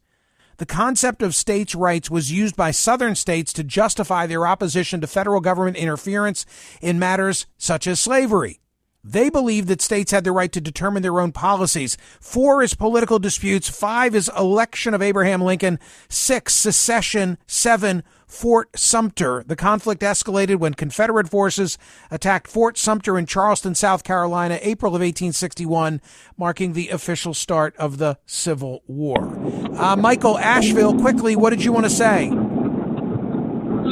The 0.57 0.67
concept 0.67 1.23
of 1.23 1.37
states' 1.37 1.77
rights 1.77 2.11
was 2.11 2.33
used 2.33 2.57
by 2.57 2.73
southern 2.73 3.15
states 3.15 3.53
to 3.53 3.63
justify 3.63 4.27
their 4.27 4.49
opposition 4.49 5.01
to 5.01 5.07
federal 5.07 5.41
government 5.41 5.77
interference 5.77 6.45
in 6.83 6.99
matters 6.99 7.47
such 7.57 7.87
as 7.87 8.01
slavery. 8.01 8.59
They 9.05 9.29
believe 9.29 9.67
that 9.67 9.83
states 9.83 10.13
had 10.13 10.25
the 10.25 10.33
right 10.33 10.51
to 10.53 10.61
determine 10.61 11.03
their 11.03 11.21
own 11.21 11.31
policies. 11.31 11.99
Four 12.21 12.63
is 12.63 12.75
political 12.75 13.19
disputes. 13.19 13.69
Five 13.69 14.15
is 14.15 14.31
election 14.37 14.95
of 14.95 15.03
Abraham 15.03 15.43
Lincoln. 15.43 15.79
Six, 16.09 16.55
secession. 16.55 17.37
Seven, 17.47 18.03
Fort 18.27 18.71
Sumter. 18.75 19.45
The 19.47 19.57
conflict 19.57 20.01
escalated 20.03 20.57
when 20.57 20.75
Confederate 20.75 21.29
forces 21.29 21.79
attacked 22.11 22.49
Fort 22.49 22.79
Sumter 22.79 23.19
in 23.19 23.27
Charleston, 23.27 23.75
South 23.75 24.05
Carolina, 24.05 24.59
April 24.63 24.91
of 24.91 25.01
1861, 25.01 26.01
marking 26.37 26.73
the 26.73 26.89
official 26.89 27.35
start 27.35 27.77
of 27.77 27.99
the 27.99 28.19
Civil 28.27 28.83
War. 28.87 29.39
Uh, 29.79 29.97
Michael 29.97 30.39
Asheville, 30.39 30.99
quickly, 30.99 31.37
what 31.37 31.51
did 31.51 31.63
you 31.63 31.73
want 31.73 31.85
to 31.85 31.91
say? 31.91 32.31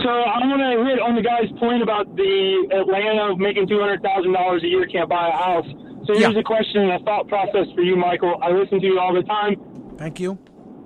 So 0.01 0.09
I 0.09 0.41
want 0.49 0.65
to 0.65 0.73
hit 0.89 0.99
on 1.05 1.13
the 1.15 1.21
guy's 1.21 1.53
point 1.61 1.83
about 1.85 2.09
the 2.17 2.33
Atlanta 2.73 3.37
making 3.37 3.69
two 3.69 3.77
hundred 3.79 4.01
thousand 4.01 4.33
dollars 4.33 4.65
a 4.65 4.69
year 4.69 4.87
can't 4.89 5.09
buy 5.09 5.29
a 5.29 5.37
house. 5.37 5.69
So 6.09 6.17
here's 6.17 6.33
Yeah. 6.33 6.41
a 6.41 6.43
question 6.43 6.89
and 6.89 6.93
a 6.97 7.05
thought 7.05 7.29
process 7.29 7.69
for 7.77 7.83
you, 7.85 7.95
Michael. 7.95 8.41
I 8.41 8.51
listen 8.51 8.81
to 8.81 8.87
you 8.87 8.99
all 8.99 9.13
the 9.13 9.23
time. 9.23 9.61
Thank 10.01 10.19
you. 10.19 10.39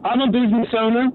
I'm 0.05 0.21
a 0.21 0.27
business 0.31 0.69
owner. 0.77 1.09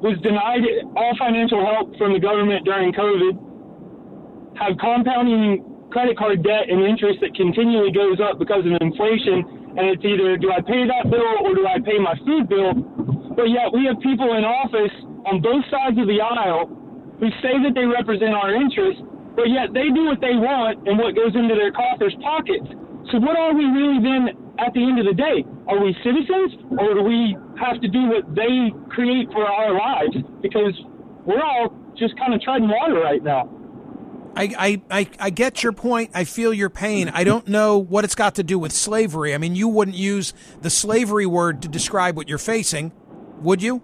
Was 0.00 0.16
denied 0.24 0.64
all 0.96 1.12
financial 1.20 1.60
help 1.68 1.92
from 2.00 2.14
the 2.16 2.18
government 2.18 2.64
during 2.64 2.92
COVID. 2.96 4.56
Have 4.56 4.78
compounding 4.80 5.60
credit 5.92 6.16
card 6.16 6.42
debt 6.42 6.68
and 6.72 6.80
interest 6.82 7.20
that 7.20 7.34
continually 7.36 7.92
goes 7.92 8.18
up 8.24 8.38
because 8.38 8.64
of 8.64 8.72
inflation. 8.80 9.44
And 9.76 9.84
it's 9.92 10.02
either 10.04 10.36
do 10.40 10.50
I 10.50 10.60
pay 10.64 10.88
that 10.88 11.10
bill 11.12 11.28
or 11.44 11.54
do 11.54 11.66
I 11.68 11.78
pay 11.84 11.98
my 12.00 12.16
food 12.24 12.48
bill? 12.48 12.72
But 13.36 13.46
yet 13.50 13.72
we 13.72 13.86
have 13.86 14.00
people 14.00 14.34
in 14.34 14.44
office 14.44 14.92
on 15.30 15.40
both 15.40 15.62
sides 15.70 15.98
of 15.98 16.06
the 16.06 16.20
aisle 16.20 16.66
who 17.20 17.28
say 17.44 17.54
that 17.62 17.72
they 17.74 17.86
represent 17.86 18.34
our 18.34 18.54
interests, 18.54 19.02
but 19.36 19.48
yet 19.48 19.72
they 19.72 19.92
do 19.94 20.10
what 20.10 20.20
they 20.20 20.34
want 20.34 20.82
and 20.88 20.98
what 20.98 21.14
goes 21.14 21.36
into 21.36 21.54
their 21.54 21.70
coffers' 21.70 22.16
pockets. 22.22 22.66
So 23.12 23.18
what 23.18 23.36
are 23.38 23.54
we 23.54 23.64
really 23.64 24.02
then 24.02 24.34
at 24.58 24.72
the 24.74 24.82
end 24.82 24.98
of 24.98 25.06
the 25.06 25.14
day? 25.14 25.44
Are 25.68 25.78
we 25.78 25.94
citizens 26.02 26.58
or 26.78 26.94
do 26.94 27.02
we 27.02 27.36
have 27.60 27.80
to 27.80 27.88
do 27.88 28.08
what 28.08 28.34
they 28.34 28.72
create 28.90 29.30
for 29.32 29.46
our 29.46 29.72
lives? 29.72 30.16
Because 30.42 30.74
we're 31.24 31.42
all 31.42 31.74
just 31.96 32.16
kind 32.18 32.34
of 32.34 32.40
treading 32.40 32.68
water 32.68 33.00
right 33.00 33.22
now. 33.22 33.48
I, 34.36 34.80
I, 34.90 35.08
I, 35.18 35.30
get 35.30 35.62
your 35.62 35.72
point. 35.72 36.12
I 36.14 36.24
feel 36.24 36.54
your 36.54 36.70
pain. 36.70 37.08
I 37.08 37.24
don't 37.24 37.48
know 37.48 37.78
what 37.78 38.04
it's 38.04 38.14
got 38.14 38.36
to 38.36 38.44
do 38.44 38.58
with 38.58 38.72
slavery. 38.72 39.34
I 39.34 39.38
mean, 39.38 39.56
you 39.56 39.68
wouldn't 39.68 39.96
use 39.96 40.32
the 40.62 40.70
slavery 40.70 41.26
word 41.26 41.62
to 41.62 41.68
describe 41.68 42.16
what 42.16 42.28
you're 42.28 42.38
facing, 42.38 42.92
would 43.42 43.62
you? 43.62 43.82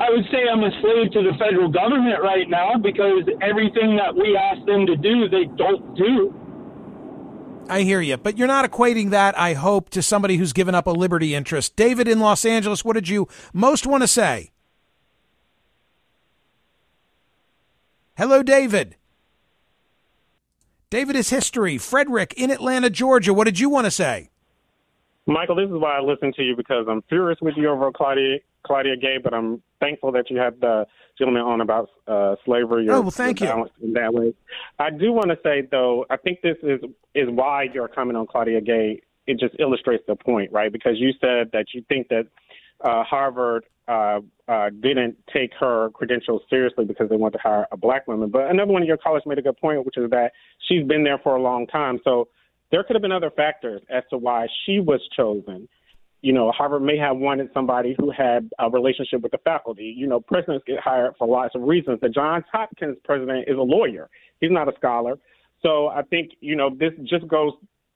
I 0.00 0.08
would 0.08 0.24
say 0.32 0.38
I'm 0.50 0.64
a 0.64 0.70
slave 0.80 1.12
to 1.12 1.22
the 1.22 1.36
federal 1.38 1.68
government 1.68 2.22
right 2.22 2.48
now 2.48 2.78
because 2.78 3.28
everything 3.42 3.96
that 3.96 4.14
we 4.16 4.36
ask 4.36 4.64
them 4.64 4.86
to 4.86 4.96
do, 4.96 5.28
they 5.28 5.44
don't 5.56 5.94
do. 5.94 6.34
I 7.68 7.82
hear 7.82 8.00
you, 8.00 8.16
but 8.16 8.38
you're 8.38 8.48
not 8.48 8.68
equating 8.68 9.10
that, 9.10 9.38
I 9.38 9.52
hope, 9.52 9.90
to 9.90 10.02
somebody 10.02 10.38
who's 10.38 10.52
given 10.52 10.74
up 10.74 10.86
a 10.86 10.90
liberty 10.90 11.34
interest. 11.34 11.76
David 11.76 12.08
in 12.08 12.18
Los 12.18 12.44
Angeles, 12.44 12.84
what 12.84 12.94
did 12.94 13.08
you 13.08 13.28
most 13.52 13.86
want 13.86 14.02
to 14.02 14.08
say? 14.08 14.50
Hello, 18.16 18.42
David. 18.42 18.96
David 20.88 21.14
is 21.14 21.30
history. 21.30 21.78
Frederick 21.78 22.34
in 22.36 22.50
Atlanta, 22.50 22.90
Georgia, 22.90 23.32
what 23.32 23.44
did 23.44 23.60
you 23.60 23.68
want 23.68 23.84
to 23.84 23.90
say? 23.90 24.29
Michael, 25.30 25.54
this 25.54 25.66
is 25.66 25.76
why 25.76 25.98
I 25.98 26.00
listen 26.00 26.32
to 26.34 26.42
you 26.42 26.56
because 26.56 26.86
I'm 26.88 27.02
furious 27.08 27.38
with 27.40 27.54
you 27.56 27.70
over 27.70 27.92
Claudia 27.92 28.38
Claudia 28.66 28.96
Gay, 28.96 29.16
but 29.22 29.32
I'm 29.32 29.62
thankful 29.78 30.12
that 30.12 30.28
you 30.28 30.38
had 30.38 30.60
the 30.60 30.86
gentleman 31.16 31.42
on 31.42 31.60
about 31.60 31.88
uh, 32.08 32.34
slavery. 32.44 32.88
Oh, 32.90 33.00
well, 33.00 33.10
thank 33.10 33.40
you. 33.40 33.68
In 33.80 33.92
that 33.94 34.12
way, 34.12 34.34
I 34.78 34.90
do 34.90 35.12
want 35.12 35.28
to 35.28 35.38
say 35.42 35.66
though, 35.70 36.04
I 36.10 36.16
think 36.16 36.42
this 36.42 36.56
is 36.62 36.80
is 37.14 37.28
why 37.30 37.68
your 37.72 37.88
comment 37.88 38.18
on 38.18 38.26
Claudia 38.26 38.60
Gay 38.60 39.02
it 39.26 39.38
just 39.38 39.54
illustrates 39.60 40.02
the 40.08 40.16
point, 40.16 40.50
right? 40.50 40.72
Because 40.72 40.94
you 40.96 41.12
said 41.20 41.50
that 41.52 41.66
you 41.72 41.84
think 41.88 42.08
that 42.08 42.26
uh, 42.82 43.04
Harvard 43.04 43.64
uh, 43.86 44.20
uh, 44.48 44.70
didn't 44.80 45.16
take 45.32 45.52
her 45.60 45.90
credentials 45.90 46.42
seriously 46.50 46.84
because 46.84 47.08
they 47.08 47.16
want 47.16 47.34
to 47.34 47.38
hire 47.40 47.66
a 47.70 47.76
black 47.76 48.08
woman. 48.08 48.30
But 48.30 48.50
another 48.50 48.72
one 48.72 48.82
of 48.82 48.88
your 48.88 48.96
colleagues 48.96 49.26
made 49.26 49.38
a 49.38 49.42
good 49.42 49.58
point, 49.58 49.84
which 49.86 49.96
is 49.96 50.10
that 50.10 50.32
she's 50.68 50.86
been 50.86 51.04
there 51.04 51.18
for 51.18 51.36
a 51.36 51.42
long 51.42 51.66
time. 51.66 52.00
So 52.02 52.28
there 52.70 52.84
could 52.84 52.94
have 52.94 53.02
been 53.02 53.12
other 53.12 53.30
factors 53.30 53.82
as 53.90 54.02
to 54.10 54.18
why 54.18 54.46
she 54.64 54.80
was 54.80 55.00
chosen. 55.16 55.68
You 56.22 56.32
know, 56.32 56.52
Harvard 56.52 56.82
may 56.82 56.98
have 56.98 57.16
wanted 57.16 57.48
somebody 57.54 57.94
who 57.98 58.10
had 58.10 58.50
a 58.58 58.68
relationship 58.68 59.22
with 59.22 59.32
the 59.32 59.38
faculty. 59.38 59.94
You 59.96 60.06
know, 60.06 60.20
presidents 60.20 60.64
get 60.66 60.78
hired 60.78 61.14
for 61.18 61.26
lots 61.26 61.54
of 61.54 61.62
reasons. 61.62 61.98
The 62.02 62.10
Johns 62.10 62.44
Hopkins 62.52 62.98
president 63.04 63.48
is 63.48 63.56
a 63.56 63.62
lawyer. 63.62 64.10
He's 64.40 64.50
not 64.50 64.68
a 64.68 64.76
scholar. 64.76 65.18
So 65.62 65.88
I 65.88 66.02
think, 66.02 66.32
you 66.40 66.56
know, 66.56 66.70
this 66.70 66.92
just 67.04 67.26
goes 67.26 67.52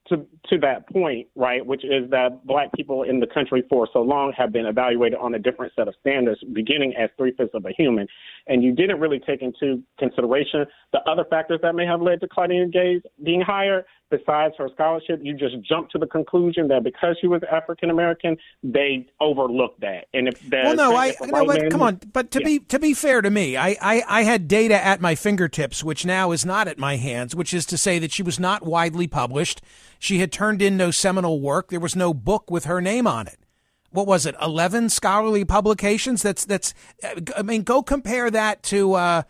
to 0.09 0.27
to 0.51 0.59
that 0.59 0.89
point, 0.91 1.27
right, 1.35 1.65
which 1.65 1.85
is 1.85 2.11
that 2.11 2.47
black 2.47 2.71
people 2.75 3.03
in 3.05 3.21
the 3.21 3.27
country 3.27 3.63
for 3.71 3.89
so 3.93 4.01
long 4.03 4.33
have 4.37 4.53
been 4.53 4.67
evaluated 4.67 5.19
on 5.19 5.35
a 5.35 5.39
different 5.39 5.73
set 5.75 5.89
of 5.89 5.95
standards, 6.01 6.41
beginning 6.53 6.95
as 6.97 7.09
three 7.17 7.33
fifths 7.33 7.55
of 7.55 7.65
a 7.65 7.71
human, 7.77 8.07
and 8.47 8.63
you 8.63 8.73
didn't 8.75 9.01
really 9.01 9.19
take 9.21 9.41
into 9.41 9.83
consideration 9.99 10.67
the 10.93 11.01
other 11.11 11.25
factors 11.31 11.59
that 11.63 11.75
may 11.75 11.87
have 11.87 12.03
led 12.03 12.21
to 12.21 12.29
Claudia 12.29 12.67
Gay's 12.67 13.03
being 13.23 13.41
hired. 13.41 13.85
Besides 14.11 14.55
her 14.59 14.69
scholarship, 14.73 15.21
you 15.23 15.35
just 15.35 15.57
jumped 15.63 15.91
to 15.93 15.99
the 15.99 16.07
conclusion 16.07 16.69
that 16.69 16.85
because 16.85 17.17
she 17.21 17.27
was 17.27 17.41
African 17.51 17.91
American, 17.91 18.37
they 18.63 19.09
overlooked 19.21 19.81
that. 19.81 20.07
And 20.13 20.29
if 20.29 20.39
that 20.51 20.67
well, 20.67 20.77
no, 20.77 20.95
I 20.95 21.15
no, 21.23 21.47
but 21.47 21.63
man- 21.63 21.71
come 21.71 21.83
on. 21.83 22.01
But 22.13 22.31
to 22.33 22.41
Yeah. 22.41 22.45
be 22.45 22.59
to 22.61 22.79
be 22.79 22.93
fair 22.95 23.23
to 23.23 23.31
me, 23.31 23.57
I, 23.57 23.77
I 23.81 24.03
I 24.07 24.23
had 24.23 24.47
data 24.47 24.75
at 24.85 25.01
my 25.01 25.15
fingertips, 25.15 25.83
which 25.83 26.05
now 26.05 26.31
is 26.31 26.45
not 26.45 26.69
at 26.69 26.79
my 26.79 26.97
hands. 26.97 27.35
Which 27.35 27.53
is 27.55 27.65
to 27.67 27.79
say 27.79 27.99
that 27.99 28.13
she 28.13 28.23
was 28.23 28.39
not 28.39 28.65
widely 28.65 29.09
published. 29.09 29.63
She 30.05 30.19
had 30.19 30.31
turned 30.31 30.61
in 30.61 30.77
no 30.77 30.91
seminal 30.91 31.41
work. 31.41 31.71
There 31.71 31.81
was 31.81 31.97
no 31.97 32.13
book 32.13 32.51
with 32.51 32.67
her 32.67 32.83
name 32.83 33.07
on 33.07 33.27
it. 33.27 33.39
What 33.89 34.07
was 34.07 34.27
it? 34.27 34.35
Eleven 34.39 34.91
scholarly 34.91 35.47
publications. 35.47 36.21
That's 36.21 36.45
that's. 36.45 36.75
I 37.35 37.41
mean, 37.41 37.63
go 37.63 37.83
compare 37.83 38.31
that 38.31 38.63
to 38.65 38.93
uh, 38.93 39.23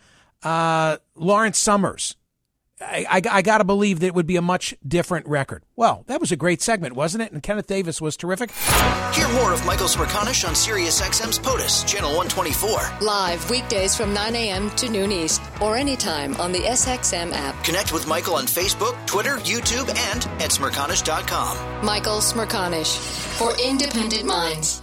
uh, 0.43 0.97
Lawrence 1.15 1.59
Summers. 1.61 2.17
I, 2.81 3.07
I, 3.09 3.23
I 3.31 3.43
got 3.43 3.59
to 3.59 3.65
believe 3.65 4.01
that 4.01 4.07
it 4.09 4.15
would 4.15 4.27
be 4.27 4.37
a 4.37 4.43
much 4.43 4.75
different 4.87 5.27
record. 5.29 5.65
Well, 5.77 6.05
that 6.09 6.21
was 6.21 6.33
a 6.33 6.37
great 6.37 6.61
segment, 6.61 6.95
wasn't 6.95 7.23
it? 7.23 7.33
And 7.33 7.43
Kenneth 7.43 7.67
Davis 7.67 8.01
was 8.01 8.17
terrific. 8.17 8.51
Hear 9.13 9.29
more 9.35 9.53
of 9.53 9.65
Michael 9.65 9.87
Smerconish 9.87 10.47
on 10.47 10.55
SiriusXM's 10.55 11.39
POTUS, 11.39 11.87
Channel 11.87 12.17
124. 12.17 13.07
Live 13.07 13.49
weekdays 13.49 13.97
from 13.97 14.13
9 14.13 14.35
a.m. 14.35 14.71
to 14.71 14.89
noon 14.89 15.13
East 15.13 15.41
or 15.61 15.77
anytime 15.77 16.35
on 16.37 16.51
the 16.53 16.61
SXM 16.61 17.33
app. 17.33 17.63
Connect 17.65 17.93
with 17.93 18.07
Michael 18.09 18.35
on 18.35 18.47
Facebook, 18.47 18.95
Twitter, 19.07 19.37
YouTube, 19.39 19.89
and 20.11 20.25
at 20.43 20.51
Smerconish.com. 20.51 21.85
Michael 21.85 22.19
Smerconish 22.19 22.99
for 23.39 23.53
independent 23.65 24.25
minds. 24.27 24.83